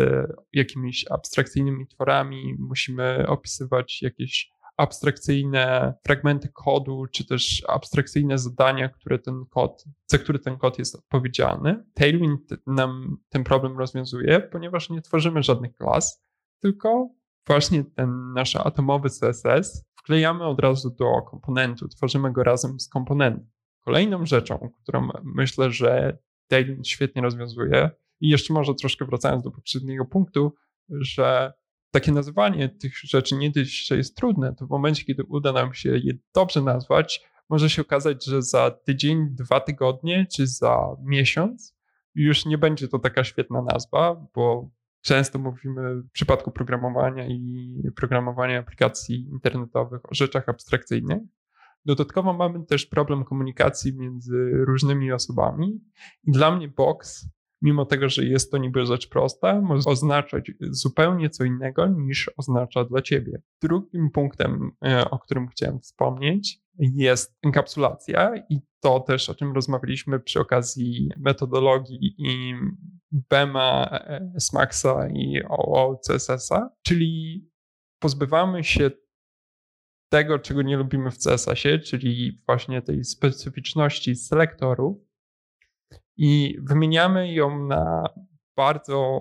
[0.53, 9.45] jakimiś abstrakcyjnymi tworami, musimy opisywać jakieś abstrakcyjne fragmenty kodu, czy też abstrakcyjne zadania, które ten
[9.51, 11.85] kod, za które ten kod jest odpowiedzialny.
[11.95, 16.25] Tailwind nam ten problem rozwiązuje, ponieważ nie tworzymy żadnych klas,
[16.61, 17.09] tylko
[17.47, 23.51] właśnie ten nasz atomowy CSS wklejamy od razu do komponentu, tworzymy go razem z komponentem.
[23.85, 26.19] Kolejną rzeczą, którą myślę, że
[26.49, 30.55] Tailwind świetnie rozwiązuje, i jeszcze może troszkę wracając do poprzedniego punktu,
[30.89, 31.53] że
[31.91, 35.75] takie nazywanie tych rzeczy nie dość, że jest trudne, to w momencie, kiedy uda nam
[35.75, 41.77] się je dobrze nazwać, może się okazać, że za tydzień, dwa tygodnie czy za miesiąc
[42.15, 44.71] już nie będzie to taka świetna nazwa, bo
[45.01, 51.23] często mówimy w przypadku programowania i programowania aplikacji internetowych o rzeczach abstrakcyjnych.
[51.85, 55.81] Dodatkowo mamy też problem komunikacji między różnymi osobami
[56.25, 57.29] i dla mnie box,
[57.63, 62.85] mimo tego, że jest to niby rzecz prosta, może oznaczać zupełnie co innego niż oznacza
[62.85, 63.43] dla ciebie.
[63.63, 70.21] Drugim punktem, e, o którym chciałem wspomnieć, jest enkapsulacja i to też, o czym rozmawialiśmy
[70.21, 72.55] przy okazji metodologii i
[73.13, 77.45] BEMA, e, SMAXa i OOCSS-a, czyli
[77.99, 78.91] pozbywamy się
[80.13, 85.10] tego, czego nie lubimy w CSS-ie, czyli właśnie tej specyficzności selektorów
[86.23, 88.05] i wymieniamy ją na
[88.57, 89.21] bardzo,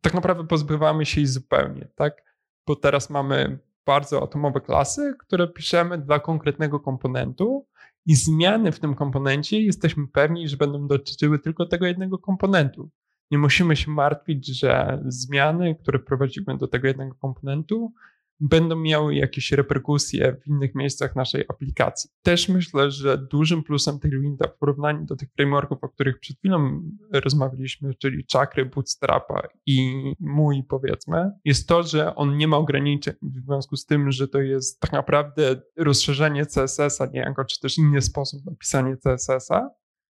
[0.00, 2.22] tak naprawdę pozbywamy się jej zupełnie, tak?
[2.66, 7.66] Bo teraz mamy bardzo atomowe klasy, które piszemy dla konkretnego komponentu
[8.06, 12.90] i zmiany w tym komponencie jesteśmy pewni, że będą dotyczyły tylko tego jednego komponentu.
[13.30, 17.92] Nie musimy się martwić, że zmiany, które prowadzimy do tego jednego komponentu,
[18.40, 22.10] będą miały jakieś reperkusje w innych miejscach naszej aplikacji.
[22.22, 26.82] Też myślę, że dużym plusem Tailwinda w porównaniu do tych frameworków, o których przed chwilą
[27.12, 33.44] rozmawialiśmy, czyli Chakry, Bootstrapa i mój powiedzmy, jest to, że on nie ma ograniczeń w
[33.46, 38.44] związku z tym, że to jest tak naprawdę rozszerzenie CSS-a niejako, czy też inny sposób
[38.46, 39.70] napisania CSS-a,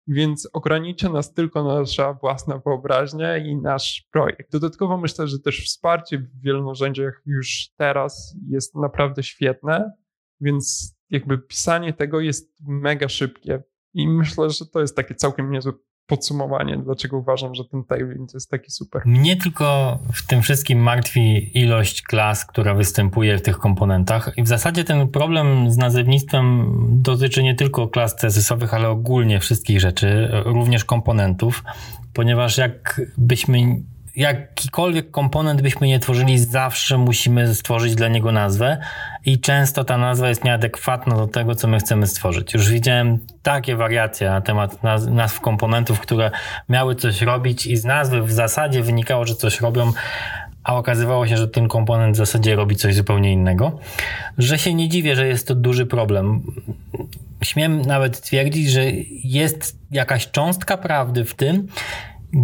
[0.10, 4.52] więc ogranicza nas tylko nasza własna wyobraźnia i nasz projekt.
[4.52, 9.92] Dodatkowo myślę, że też wsparcie w wielu narzędziach już teraz jest naprawdę świetne,
[10.42, 15.74] więc jakby pisanie tego jest mega szybkie i myślę, że to jest takie całkiem niezłe
[16.10, 19.02] podsumowanie, dlaczego uważam, że ten Tailwind jest taki super.
[19.06, 24.48] Mnie tylko w tym wszystkim martwi ilość klas, która występuje w tych komponentach i w
[24.48, 30.86] zasadzie ten problem z nazewnictwem dotyczy nie tylko klas CSS-owych, ale ogólnie wszystkich rzeczy, również
[30.86, 31.64] komponentów,
[32.14, 33.60] ponieważ jakbyśmy
[34.16, 38.78] jakikolwiek komponent byśmy nie tworzyli, zawsze musimy stworzyć dla niego nazwę
[39.26, 42.54] i często ta nazwa jest nieadekwatna do tego, co my chcemy stworzyć.
[42.54, 46.32] Już widziałem takie wariacje na temat naz nazw komponentów, które
[46.70, 49.92] miały coś robić i z nazwy w zasadzie wynikało, że coś robią,
[50.64, 53.80] a okazywało się, że ten komponent w zasadzie robi coś zupełnie innego,
[54.38, 56.42] że się nie dziwię, że jest to duży problem.
[57.44, 58.84] Śmiem nawet twierdzić, że
[59.24, 61.68] jest jakaś cząstka prawdy w tym,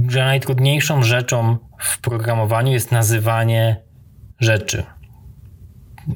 [0.08, 3.82] że najtrudniejszą rzeczą w programowaniu jest nazywanie
[4.40, 4.84] rzeczy,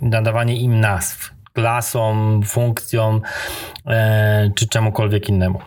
[0.01, 3.21] nadawanie im nazw, klasom, funkcjom
[3.85, 5.59] e, czy czemukolwiek innemu,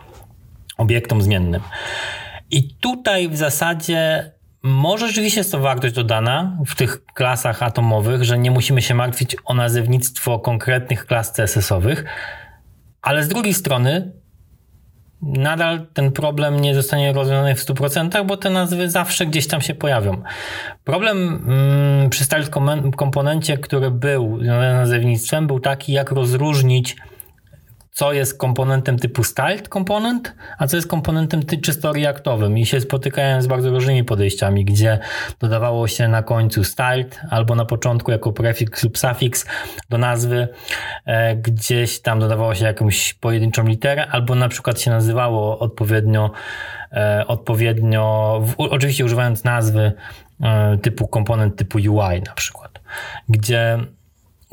[0.77, 1.61] obiektom zmiennym.
[2.51, 4.31] I tutaj w zasadzie
[4.63, 9.35] może rzeczywiście jest to wartość dodana w tych klasach atomowych, że nie musimy się martwić
[9.45, 12.05] o nazewnictwo konkretnych klas CSS-owych,
[13.01, 14.11] ale z drugiej strony
[15.25, 19.75] nadal ten problem nie zostanie rozwiązany w 100%, bo te nazwy zawsze gdzieś tam się
[19.75, 20.21] pojawią.
[20.83, 22.45] Problem mm, przy style
[22.95, 26.95] komponencie, który był związany z nazewnictwem, był taki, jak rozróżnić
[27.93, 32.57] co jest komponentem typu styled komponent, a co jest komponentem ty czysto reactowym.
[32.57, 34.99] I się spotykałem z bardzo różnymi podejściami, gdzie
[35.39, 39.45] dodawało się na końcu styled albo na początku jako prefiks lub sufiks
[39.89, 40.47] do nazwy,
[41.05, 46.31] e, gdzieś tam dodawało się jakąś pojedynczą literę, albo na przykład się nazywało odpowiednio,
[46.91, 49.91] e, odpowiednio w, oczywiście używając nazwy
[50.43, 52.81] e, typu komponent typu UI na przykład,
[53.29, 53.79] gdzie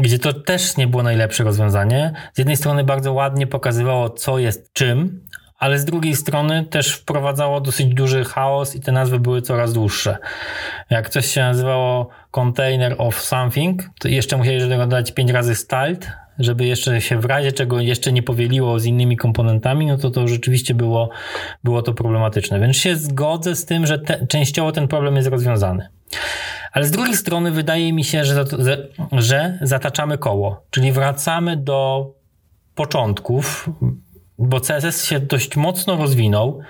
[0.00, 2.12] gdzie to też nie było najlepsze rozwiązanie.
[2.32, 5.20] Z jednej strony bardzo ładnie pokazywało, co jest czym,
[5.58, 10.18] ale z drugiej strony też wprowadzało dosyć duży chaos i te nazwy były coraz dłuższe.
[10.90, 16.64] Jak coś się nazywało container of something, to jeszcze musieli dodać 5 razy styled, żeby
[16.64, 20.74] jeszcze się w razie czego jeszcze nie powieliło z innymi komponentami, no to to rzeczywiście
[20.74, 21.10] było,
[21.64, 22.60] było to problematyczne.
[22.60, 25.88] Więc się zgodzę z tym, że te, częściowo ten problem jest rozwiązany.
[26.72, 28.44] Ale z drugiej strony wydaje mi się, że,
[29.12, 32.10] że zataczamy koło, czyli wracamy do
[32.74, 33.68] początków,
[34.38, 36.60] bo CSS się dość mocno rozwinął.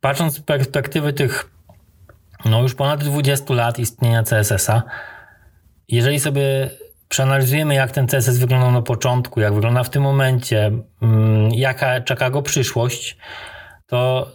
[0.00, 1.50] Patrząc z perspektywy tych
[2.44, 4.82] no już ponad 20 lat istnienia CSS-a,
[5.88, 6.70] jeżeli sobie
[7.08, 10.70] przeanalizujemy, jak ten CSS wyglądał na początku, jak wygląda w tym momencie,
[11.02, 13.16] mm, jaka czeka go przyszłość,
[13.86, 14.28] to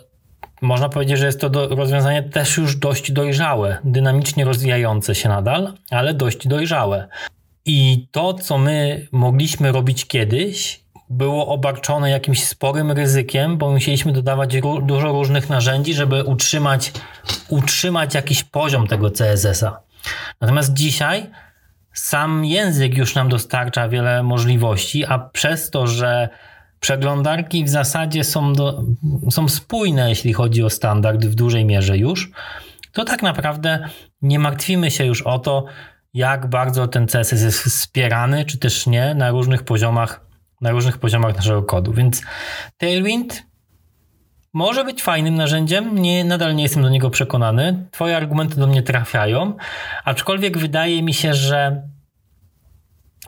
[0.66, 5.74] można powiedzieć, że jest to do, rozwiązanie też już dość dojrzałe, dynamicznie rozwijające się nadal,
[5.90, 7.08] ale dość dojrzałe.
[7.66, 14.56] I to, co my mogliśmy robić kiedyś, było obarczone jakimś sporym ryzykiem, bo musieliśmy dodawać
[14.82, 16.92] dużo różnych narzędzi, żeby utrzymać,
[17.50, 19.80] utrzymać jakiś poziom tego CSS-a.
[20.42, 21.30] Natomiast dzisiaj
[21.94, 26.30] sam język już nam dostarcza wiele możliwości, a przez to, że
[26.86, 28.84] przeglądarki w zasadzie są, do,
[29.30, 32.32] są spójne, jeśli chodzi o standard w dużej mierze już,
[32.92, 33.90] to tak naprawdę
[34.22, 35.66] nie martwimy się już o to,
[36.14, 40.26] jak bardzo ten CSS jest wspierany, czy też nie, na różnych poziomach,
[40.62, 41.94] na różnych poziomach naszego kodu.
[41.94, 42.22] Więc
[42.78, 43.44] Tailwind
[44.54, 47.88] może być fajnym narzędziem, nie, nadal nie jestem do niego przekonany.
[47.92, 49.54] Twoje argumenty do mnie trafiają,
[50.04, 51.90] aczkolwiek wydaje mi się, że,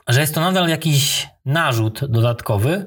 [0.08, 2.86] że jest to nadal jakiś narzut dodatkowy,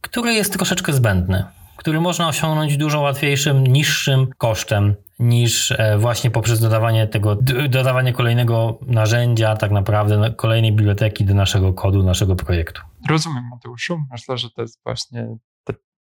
[0.00, 1.44] który jest troszeczkę zbędny,
[1.76, 7.36] który można osiągnąć dużo łatwiejszym, niższym kosztem niż e, właśnie poprzez dodawanie tego,
[7.68, 12.82] dodawanie kolejnego narzędzia, tak naprawdę kolejnej biblioteki do naszego kodu, naszego projektu.
[13.08, 13.98] Rozumiem, Mateuszu.
[14.12, 15.36] Myślę, że to jest właśnie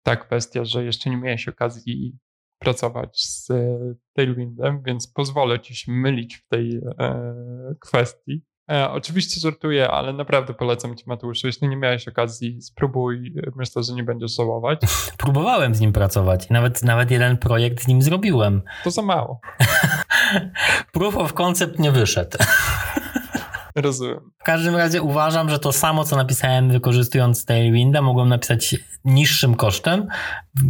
[0.05, 2.19] ta kwestia, że jeszcze nie miałeś okazji
[2.59, 3.79] pracować z e,
[4.13, 7.25] Tailwindem, więc pozwolę ci się mylić w tej e,
[7.81, 8.43] kwestii.
[8.71, 13.93] E, oczywiście żartuję, ale naprawdę polecam ci Mateuszu, jeśli nie miałeś okazji, spróbuj, myślę, że
[13.93, 14.81] nie będziesz żałować.
[15.19, 18.63] Próbowałem z nim pracować i nawet, nawet jeden projekt z nim zrobiłem.
[18.85, 19.41] To za mało.
[20.93, 22.39] Proof of concept nie wyszedł.
[23.77, 24.31] Rozumiem.
[24.41, 30.09] W każdym razie uważam, że to samo, co napisałem wykorzystując Tailwinda, mogłem napisać niższym kosztem,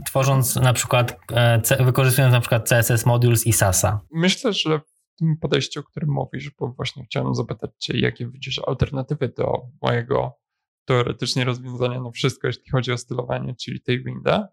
[0.06, 4.00] tworząc na przykład, e, wykorzystując na przykład CSS Modules i Sasa.
[4.12, 4.80] Myślę, że
[5.18, 10.38] tym podejściu, o którym mówisz, bo właśnie chciałem zapytać cię, jakie widzisz alternatywy do mojego
[10.84, 14.48] teoretycznie rozwiązania na wszystko, jeśli chodzi o stylowanie, czyli Tailwinda.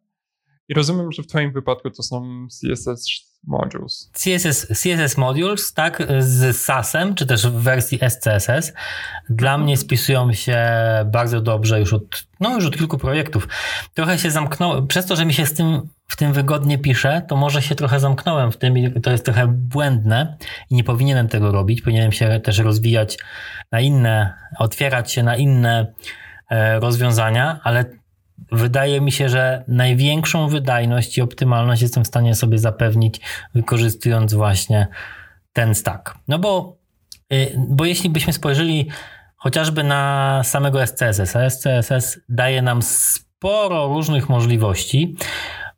[0.68, 3.08] I rozumiem, że w twoim wypadku to są CSS
[3.44, 4.10] modules.
[4.14, 8.74] CSS, CSS modules, tak, z SAS-em, czy też w wersji SCSS,
[9.30, 10.60] dla mnie spisują się
[11.06, 13.48] bardzo dobrze już od, no już od kilku projektów.
[13.94, 17.36] Trochę się zamknąłem, przez to, że mi się z tym w tym wygodnie pisze, to
[17.36, 20.38] może się trochę zamknąłem w tym i to jest trochę błędne
[20.70, 21.82] i nie powinienem tego robić.
[21.82, 23.18] Powinienem się też rozwijać
[23.72, 25.94] na inne, otwierać się na inne
[26.50, 27.86] e, rozwiązania, ale
[28.52, 33.22] wydaje mi się, że największą wydajność i optymalność jestem w stanie sobie zapewnić,
[33.54, 34.88] wykorzystując właśnie
[35.54, 36.16] ten stack.
[36.28, 36.78] No bo,
[37.34, 38.90] y, bo jeśli byśmy spojrzeli
[39.42, 45.16] chociażby na samego SCSS, a SCSS daje nam sporo różnych możliwości,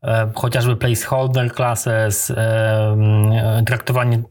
[0.03, 4.23] e, chociażby placeholder classes, e, traktowanie,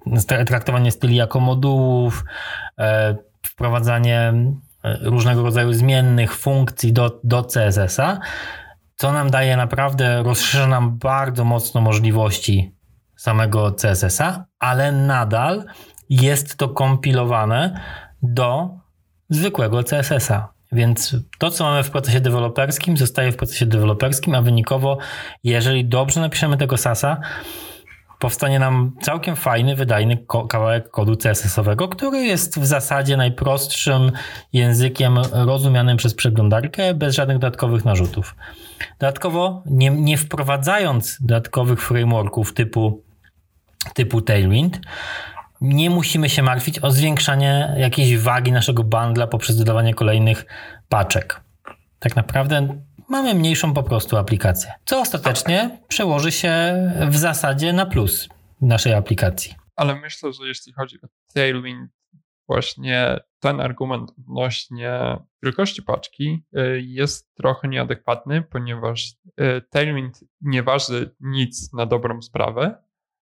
[0.47, 2.25] traktowanie styli jako modułów,
[2.79, 3.17] e,
[3.47, 4.33] wprowadzanie
[4.85, 8.21] różnego rodzaju zmiennych funkcji do, do CSS-a,
[8.97, 12.75] co nam daje naprawdę, rozszerza nam bardzo mocno możliwości
[13.17, 15.65] samego CSS-a, ale nadal
[16.11, 17.81] jest to kompilowane
[18.23, 18.71] do
[19.31, 20.53] zwykłego CSS-a.
[20.73, 24.99] Więc to, co mamy w procesie deweloperskim, zostaje w procesie deweloperskim, a wynikowo,
[25.45, 27.21] jeżeli dobrze napiszemy tego SASa,
[28.23, 34.13] powstanie nam całkiem fajny, wydajny kawałek kodu CSS-owego, który jest w zasadzie najprostszym
[34.53, 38.37] językiem rozumianym przez przeglądarkę bez żadnych dodatkowych narzutów.
[38.99, 43.03] Dodatkowo, nie, nie wprowadzając dodatkowych frameworków typu,
[43.95, 44.81] typu Tailwind,
[45.61, 50.47] nie musimy się martwić o zwiększanie jakiejś wagi naszego bundla poprzez dodawanie kolejnych
[50.89, 51.41] paczek.
[51.99, 52.69] Tak naprawdę
[53.13, 56.75] mamy mniejszą po prostu aplikację, co ostatecznie przełoży się
[57.11, 58.29] w zasadzie na plus
[58.61, 59.55] naszej aplikacji.
[59.77, 61.91] Ale myślę, że jeśli chodzi o Tailwind,
[62.49, 71.15] właśnie ten argument odnośnie wielkości paczki y, jest trochę nieadekwatny, ponieważ y, Tailwind nie waży
[71.21, 72.83] nic na dobrą sprawę,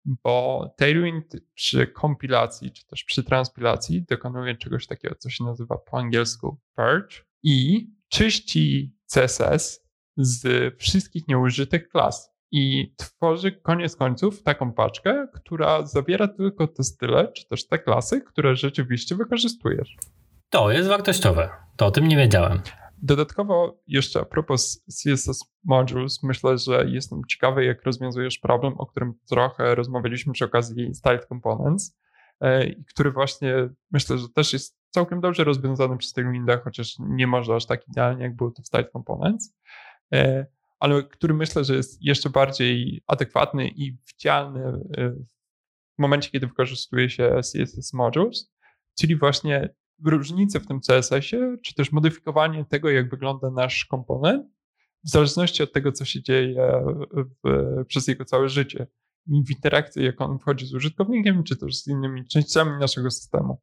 [0.06, 5.98] bo Tailwind przy kompilacji, czy też przy transpilacji dokonuje czegoś takiego, co się nazywa po
[5.98, 9.86] angielsku purge i czyści CSS
[10.18, 17.32] z wszystkich nieużytych klas i tworzy koniec końców taką paczkę, która zawiera tylko te style,
[17.32, 19.96] czy też te klasy, które rzeczywiście wykorzystujesz.
[20.50, 21.50] To jest wartościowe.
[21.78, 22.62] To o tym nie wiedziałem.
[22.98, 29.14] Dodatkowo jeszcze a propos CSS Modules, myślę, że jestem ciekawy, jak rozwiązujesz problem, o którym
[29.30, 31.98] trochę rozmawialiśmy przy okazji Styled Components,
[32.42, 37.56] e, który właśnie myślę, że też jest całkiem dobrze rozwiązany przez Tailwinda, chociaż nie może
[37.56, 39.54] aż tak idealnie, jak było to w Styled Components,
[40.14, 40.46] e,
[40.80, 44.66] ale który myślę, że jest jeszcze bardziej adekwatny i widzialny
[44.98, 45.10] e,
[45.98, 48.52] w momencie, kiedy wykorzystuje się CSS Modules,
[49.00, 49.70] czyli właśnie
[50.06, 54.48] różnice w tym CSS-ie, czy też modyfikowanie tego, jak wygląda nasz komponent,
[55.04, 56.84] w zależności od tego, co się dzieje
[57.44, 58.88] w, przez jego całe życie
[59.28, 63.62] i w interakcji, jak on wchodzi z użytkownikiem, czy też z innymi częściami naszego systemu.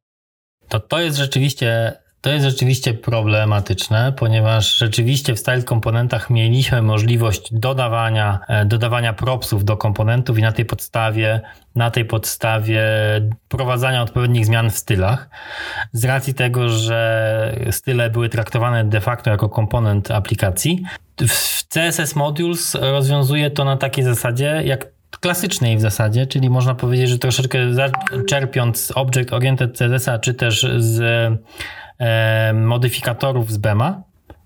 [0.67, 1.93] To to jest rzeczywiście
[2.23, 9.65] to jest rzeczywiście problematyczne, ponieważ rzeczywiście w style komponentach mieliśmy możliwość dodawania, e, dodawania propsów
[9.65, 11.41] do komponentów i na tej podstawie,
[11.75, 12.81] na tej podstawie
[13.49, 15.29] prowadzenia odpowiednich zmian w stylach.
[15.93, 20.83] Z racji tego, że style były traktowane de facto jako komponent aplikacji,
[21.27, 27.09] w CSS Modules rozwiązuje to na takiej zasadzie, jak klasycznej w zasadzie, czyli można powiedzieć,
[27.09, 27.57] że troszeczkę
[28.29, 31.01] czerpiąc z Object Oriented CSS-a, czy też z
[31.99, 34.03] e, modyfikatorów z BEMA,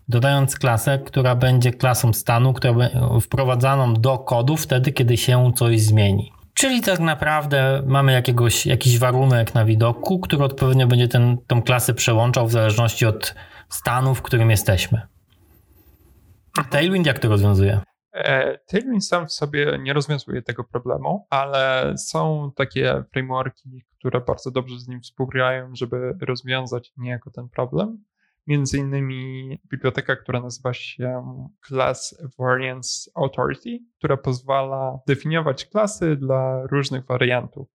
[0.07, 2.73] dodając klasę, która będzie klasą stanu, która
[3.21, 6.31] wprowadzaną do kodu wtedy, kiedy się coś zmieni.
[6.53, 11.93] Czyli tak naprawdę mamy jakiegoś, jakiś warunek na widoku, który odpowiednio będzie ten, tą klasę
[11.93, 13.35] przełączał w zależności od
[13.69, 15.01] stanu, w którym jesteśmy.
[16.69, 17.79] Tailwind jak to rozwiązuje?
[18.17, 24.51] E, Tailwind sam w sobie nie rozwiązuje tego problemu, ale są takie frameworki, które bardzo
[24.51, 28.03] dobrze z nim współgrają, żeby rozwiązać niejako ten problem.
[28.47, 31.23] Między innymi biblioteka, która nazywa się
[31.67, 37.67] Class Variance Authority, która pozwala definiować klasy dla różnych wariantów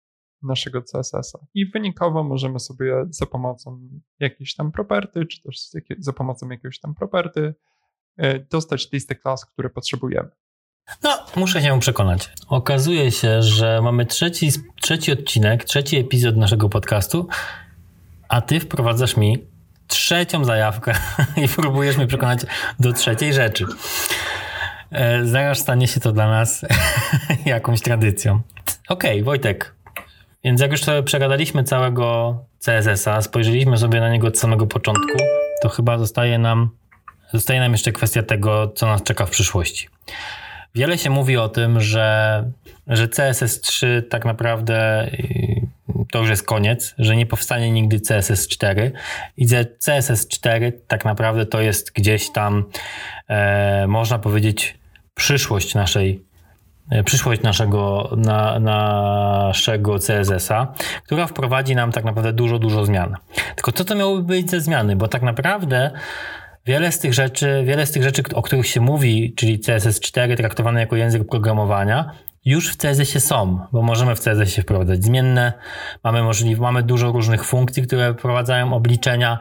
[0.43, 1.38] naszego CSS-a.
[1.55, 3.88] I wynikowo możemy sobie za pomocą
[4.20, 5.57] jakiejś tam property, czy też
[5.99, 7.55] za pomocą jakiegoś tam property
[8.51, 10.29] dostać listę klas, które potrzebujemy.
[11.03, 12.31] No, muszę się przekonać.
[12.49, 14.51] Okazuje się, że mamy trzeci,
[14.81, 17.29] trzeci odcinek, trzeci epizod naszego podcastu,
[18.29, 19.47] a ty wprowadzasz mi
[19.87, 20.93] trzecią zajawkę
[21.45, 22.41] i próbujesz mnie przekonać
[22.81, 23.67] do trzeciej rzeczy.
[24.91, 26.65] E, zaraz stanie się to dla nas
[27.45, 28.41] jakąś tradycją.
[28.89, 29.75] Okej, okay, Wojtek.
[30.45, 35.19] Więc jak już sobie przegadaliśmy całego CSS-a, spojrzeliśmy sobie na niego od samego początku,
[35.63, 36.71] to chyba zostaje nam,
[37.33, 39.89] zostaje nam jeszcze kwestia tego, co nas czeka w przyszłości.
[40.74, 42.45] Wiele się mówi o tym, że,
[42.87, 45.11] że CSS3 tak naprawdę
[46.12, 48.91] to już jest koniec, że nie powstanie nigdy CSS4
[49.37, 52.64] i że CSS4 tak naprawdę to jest gdzieś tam,
[53.28, 54.78] e, można powiedzieć,
[55.14, 56.24] przyszłość naszej
[56.91, 60.72] e, przyszłość naszego, na, naszego CSS-a,
[61.05, 63.16] która wprowadzi nam tak naprawdę dużo, dużo zmian.
[63.55, 64.97] Tylko co to miałoby być ze zmiany?
[64.97, 65.91] Bo tak naprawdę
[66.67, 70.81] wiele z tych rzeczy, wiele z tych rzeczy, o których się mówi, czyli CSS4 traktowane
[70.81, 72.13] jako język programowania,
[72.45, 75.53] już w CSS-ie są, bo możemy w CSS-ie wprowadzać zmienne,
[76.05, 79.39] mamy, możliw, mamy dużo różnych funkcji, które wprowadzają obliczenia,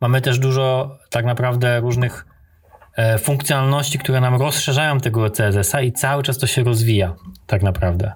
[0.00, 2.26] mamy też dużo tak naprawdę różnych
[2.96, 7.14] e, funkcjonalności, które nam rozszerzają tego CSS-a i cały czas to się rozwija
[7.46, 8.12] tak naprawdę.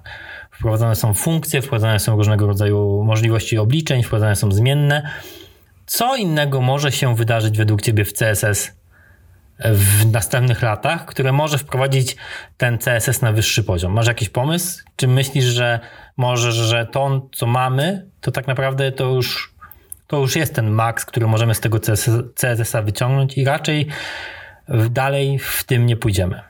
[0.51, 5.09] Wprowadzane są funkcje, wprowadzane są różnego rodzaju możliwości obliczeń, wprowadzane są zmienne.
[5.87, 8.71] Co innego może się wydarzyć według Ciebie w CSS
[9.59, 12.15] w następnych latach, które może wprowadzić
[12.57, 13.93] ten CSS na wyższy poziom.
[13.93, 14.83] Masz jakiś pomysł?
[14.95, 15.79] Czy myślisz, że
[16.17, 19.55] może, że to, co mamy, to tak naprawdę to już,
[20.07, 21.79] to już jest ten max, który możemy z tego
[22.35, 23.87] CSS-a wyciągnąć i raczej
[24.89, 26.41] dalej w tym nie pójdziemy?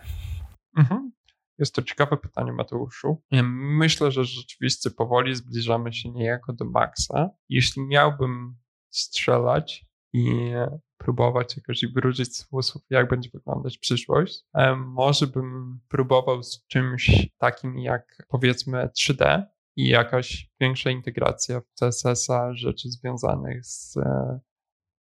[0.78, 1.12] Mhm.
[1.60, 3.22] Jest to ciekawe pytanie, Mateuszu.
[3.54, 7.30] Myślę, że rzeczywiście powoli zbliżamy się niejako do maksa.
[7.50, 8.56] Jeśli miałbym
[8.90, 10.52] strzelać i
[10.98, 14.44] próbować jakoś wróżyć sposób, jak będzie wyglądać przyszłość.
[14.78, 19.44] Może bym próbował z czymś takim jak powiedzmy 3D
[19.76, 24.40] i jakaś większa integracja w CSS-a rzeczy związanych z e,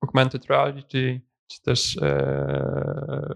[0.02, 3.36] augmented reality czy też e,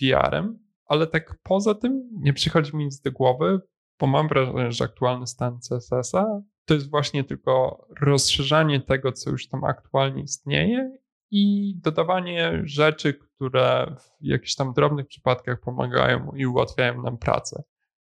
[0.00, 0.58] VR-em.
[0.86, 3.60] Ale tak poza tym nie przychodzi mi nic do głowy,
[4.00, 9.48] bo mam wrażenie, że aktualny stan CSS-a to jest właśnie tylko rozszerzanie tego, co już
[9.48, 10.96] tam aktualnie istnieje
[11.30, 17.62] i dodawanie rzeczy, które w jakichś tam drobnych przypadkach pomagają i ułatwiają nam pracę.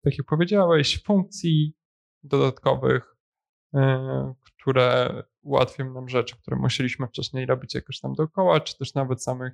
[0.05, 1.77] Tak jak powiedziałeś, funkcji
[2.23, 3.17] dodatkowych,
[3.73, 3.81] yy,
[4.43, 9.53] które ułatwią nam rzeczy, które musieliśmy wcześniej robić jakoś tam dookoła, czy też nawet samych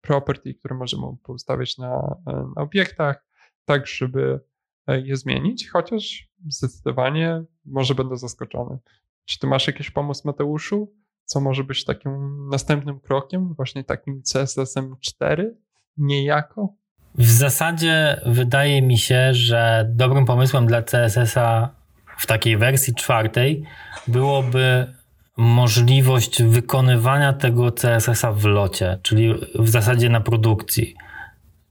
[0.00, 2.16] property, które możemy poustawiać na,
[2.56, 3.26] na obiektach,
[3.64, 4.40] tak żeby
[4.86, 8.78] e, je zmienić, chociaż zdecydowanie może będę zaskoczony.
[9.24, 10.92] Czy ty masz jakiś pomysł, Mateuszu?
[11.26, 15.56] co może być takim następnym krokiem, właśnie takim CSS-em 4
[15.96, 16.74] niejako?
[17.14, 21.70] W zasadzie wydaje mi się, że dobrym pomysłem dla CSS-a
[22.18, 23.64] w takiej wersji czwartej
[24.08, 24.94] byłoby
[25.36, 30.94] możliwość wykonywania tego CSS-a w locie, czyli w zasadzie na produkcji.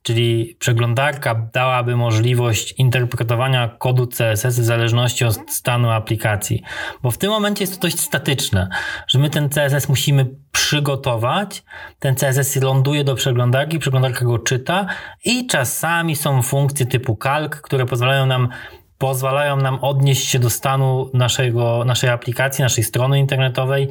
[0.06, 6.64] Czyli przeglądarka dałaby możliwość interpretowania kodu CSS w zależności od stanu aplikacji.
[7.04, 8.70] Bo w tym momencie jest to dość statyczne,
[9.08, 11.64] że my ten CSS musimy przygotować,
[12.00, 14.86] ten CSS ląduje do przeglądarki, przeglądarka go czyta
[15.26, 18.50] i czasami są funkcje typu calc, które pozwalają nam
[18.98, 23.90] pozwalają nam odnieść się do stanu naszego, naszej aplikacji, naszej strony internetowej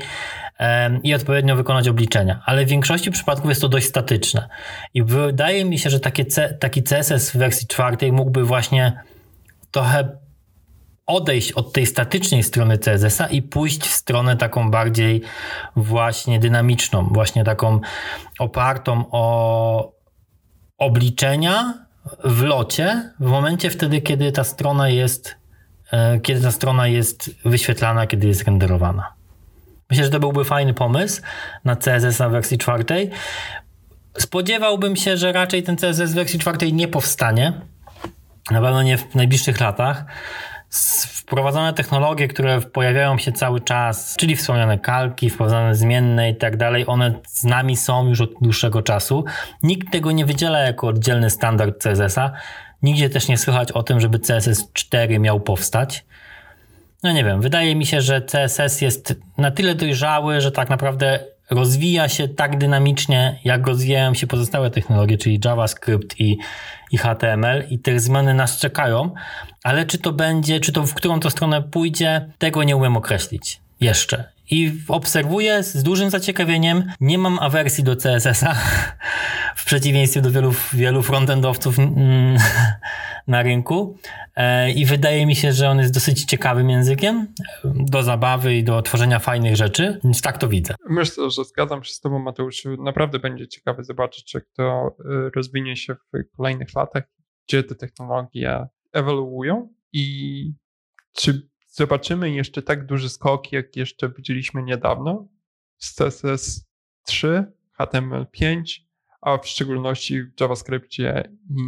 [1.03, 2.43] i odpowiednio wykonać obliczenia.
[2.47, 4.49] Ale w większości przypadków jest to dość statyczne.
[4.95, 6.25] I wydaje mi się, że takie,
[6.61, 9.01] taki CSS w wersji czwartej mógłby właśnie
[9.71, 10.19] trochę
[11.07, 15.23] odejść od tej statycznej strony CSS-a i pójść w stronę taką bardziej
[15.77, 17.81] właśnie dynamiczną, właśnie taką
[18.39, 19.93] opartą o
[20.79, 21.84] obliczenia
[22.25, 25.37] w locie w momencie wtedy, kiedy ta strona jest,
[25.93, 29.13] e, kiedy ta strona jest wyświetlana, kiedy jest renderowana.
[29.91, 31.23] Myślę, że to byłby fajny pomysł
[31.65, 33.11] na CSS na wersji czwartej.
[34.19, 37.53] Spodziewałbym się, że raczej ten CSS w wersji czwartej nie powstanie.
[38.51, 40.05] Na pewno nie w najbliższych latach
[41.09, 46.85] wprowadzone technologie, które pojawiają się cały czas, czyli wspomniane kalki, wprowadzone zmienne i tak dalej,
[46.87, 49.25] one z nami są już od dłuższego czasu.
[49.63, 52.33] Nikt tego nie wydziela jako oddzielny standard CSS-a.
[52.83, 56.05] Nigdzie też nie słychać o tym, żeby CSS 4 miał powstać.
[57.03, 61.21] No nie wiem, wydaje mi się, że CSS jest na tyle dojrzały, że tak naprawdę
[61.51, 66.39] rozwija się tak dynamicznie, jak rozwijają się pozostałe technologie, czyli JavaScript i,
[66.93, 69.11] i HTML, i te zmiany nas czekają,
[69.63, 73.61] ale czy to będzie, czy to w którą to stronę pójdzie, tego nie umiem określić
[73.81, 74.34] jeszcze.
[74.51, 76.93] I obserwuję z dużym zaciekawieniem.
[77.01, 78.55] Nie mam awersji do CSS-a,
[79.57, 82.37] w przeciwieństwie do wielu, wielu frontendowców mm,
[83.27, 83.99] na rynku.
[84.37, 87.35] E, I wydaje mi się, że on jest dosyć ciekawym językiem
[87.65, 90.75] do zabawy i do tworzenia fajnych rzeczy, więc tak to widzę.
[90.89, 92.63] Myślę, że zgadzam się z Tobą, Mateusz.
[92.79, 97.05] Naprawdę będzie ciekawe zobaczyć, jak to y, rozwinie się w kolejnych latach,
[97.49, 100.53] gdzie te technologie ewoluują i
[101.13, 105.29] czy zobaczymy jeszcze tak duży skok, jak jeszcze widzieliśmy niedawno
[105.79, 106.65] z CSS
[107.07, 107.45] 3,
[107.81, 108.63] HTML5,
[109.21, 111.63] a w szczególności w JavaScriptie i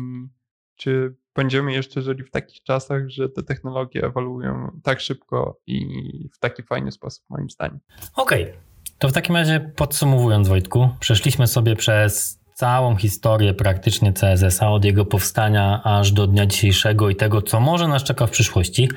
[0.76, 5.80] czy będziemy jeszcze żyli w takich czasach, że te technologie ewoluują tak szybko i
[6.34, 7.80] w taki fajny sposób, moim zdaniem.
[8.16, 8.54] Okej, okay.
[8.98, 15.04] to w takim razie podsumowując, Wojtku, przeszliśmy sobie przez całą historię praktycznie CSS-a, od jego
[15.04, 18.88] powstania aż do dnia dzisiejszego i tego, co może nas czeka w przyszłości.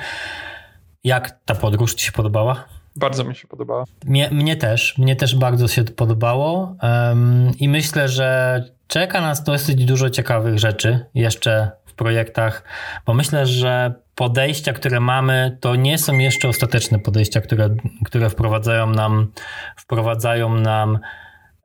[1.03, 2.65] Jak ta podróż Ci się podobała?
[2.95, 3.83] Bardzo mi się podobała.
[4.05, 9.85] Mnie, mnie też, mnie też bardzo się podobało um, i myślę, że czeka nas dosyć
[9.85, 12.63] dużo ciekawych rzeczy jeszcze w projektach,
[13.05, 17.69] bo myślę, że podejścia, które mamy, to nie są jeszcze ostateczne podejścia, które,
[18.05, 19.31] które wprowadzają nam,
[19.75, 20.99] wprowadzają nam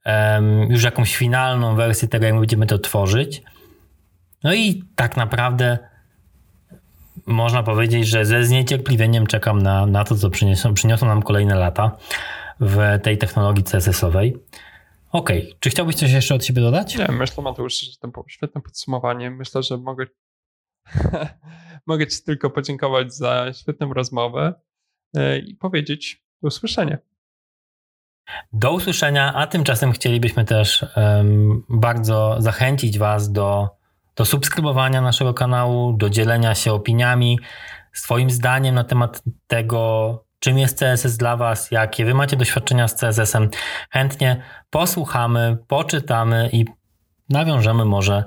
[0.06, 3.42] um, już jakąś finalną wersję tego, jak będziemy to tworzyć.
[4.44, 5.78] No i tak naprawdę
[7.26, 11.96] można powiedzieć, że ze zniecierpliwieniem czekam na, na to, co przyniosą, przyniosą nam kolejne lata
[12.60, 14.36] w tej technologii CSS-owej.
[15.12, 15.58] Okej, okay.
[15.60, 16.96] czy chciałbyś coś jeszcze od siebie dodać?
[16.96, 19.30] Nie, myślę Mateusz, że to było świetne podsumowanie.
[19.30, 20.06] Myślę, że mogę,
[21.86, 24.54] mogę Ci tylko podziękować za świetną rozmowę
[25.16, 26.98] e, i powiedzieć do usłyszenia.
[28.52, 33.68] Do usłyszenia, a tymczasem chcielibyśmy też um, bardzo zachęcić Was do
[34.16, 37.38] do subskrybowania naszego kanału, do dzielenia się opiniami,
[37.92, 42.94] swoim zdaniem na temat tego, czym jest CSS dla Was, jakie Wy macie doświadczenia z
[42.94, 43.50] CSS-em.
[43.90, 46.64] Chętnie posłuchamy, poczytamy i
[47.28, 48.24] nawiążemy może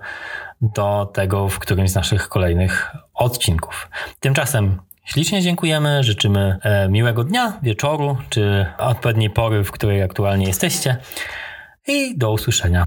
[0.61, 3.89] do tego w którymś z naszych kolejnych odcinków.
[4.19, 10.97] Tymczasem ślicznie dziękujemy, życzymy e, miłego dnia, wieczoru czy odpowiedniej pory, w której aktualnie jesteście
[11.87, 12.83] i do usłyszenia.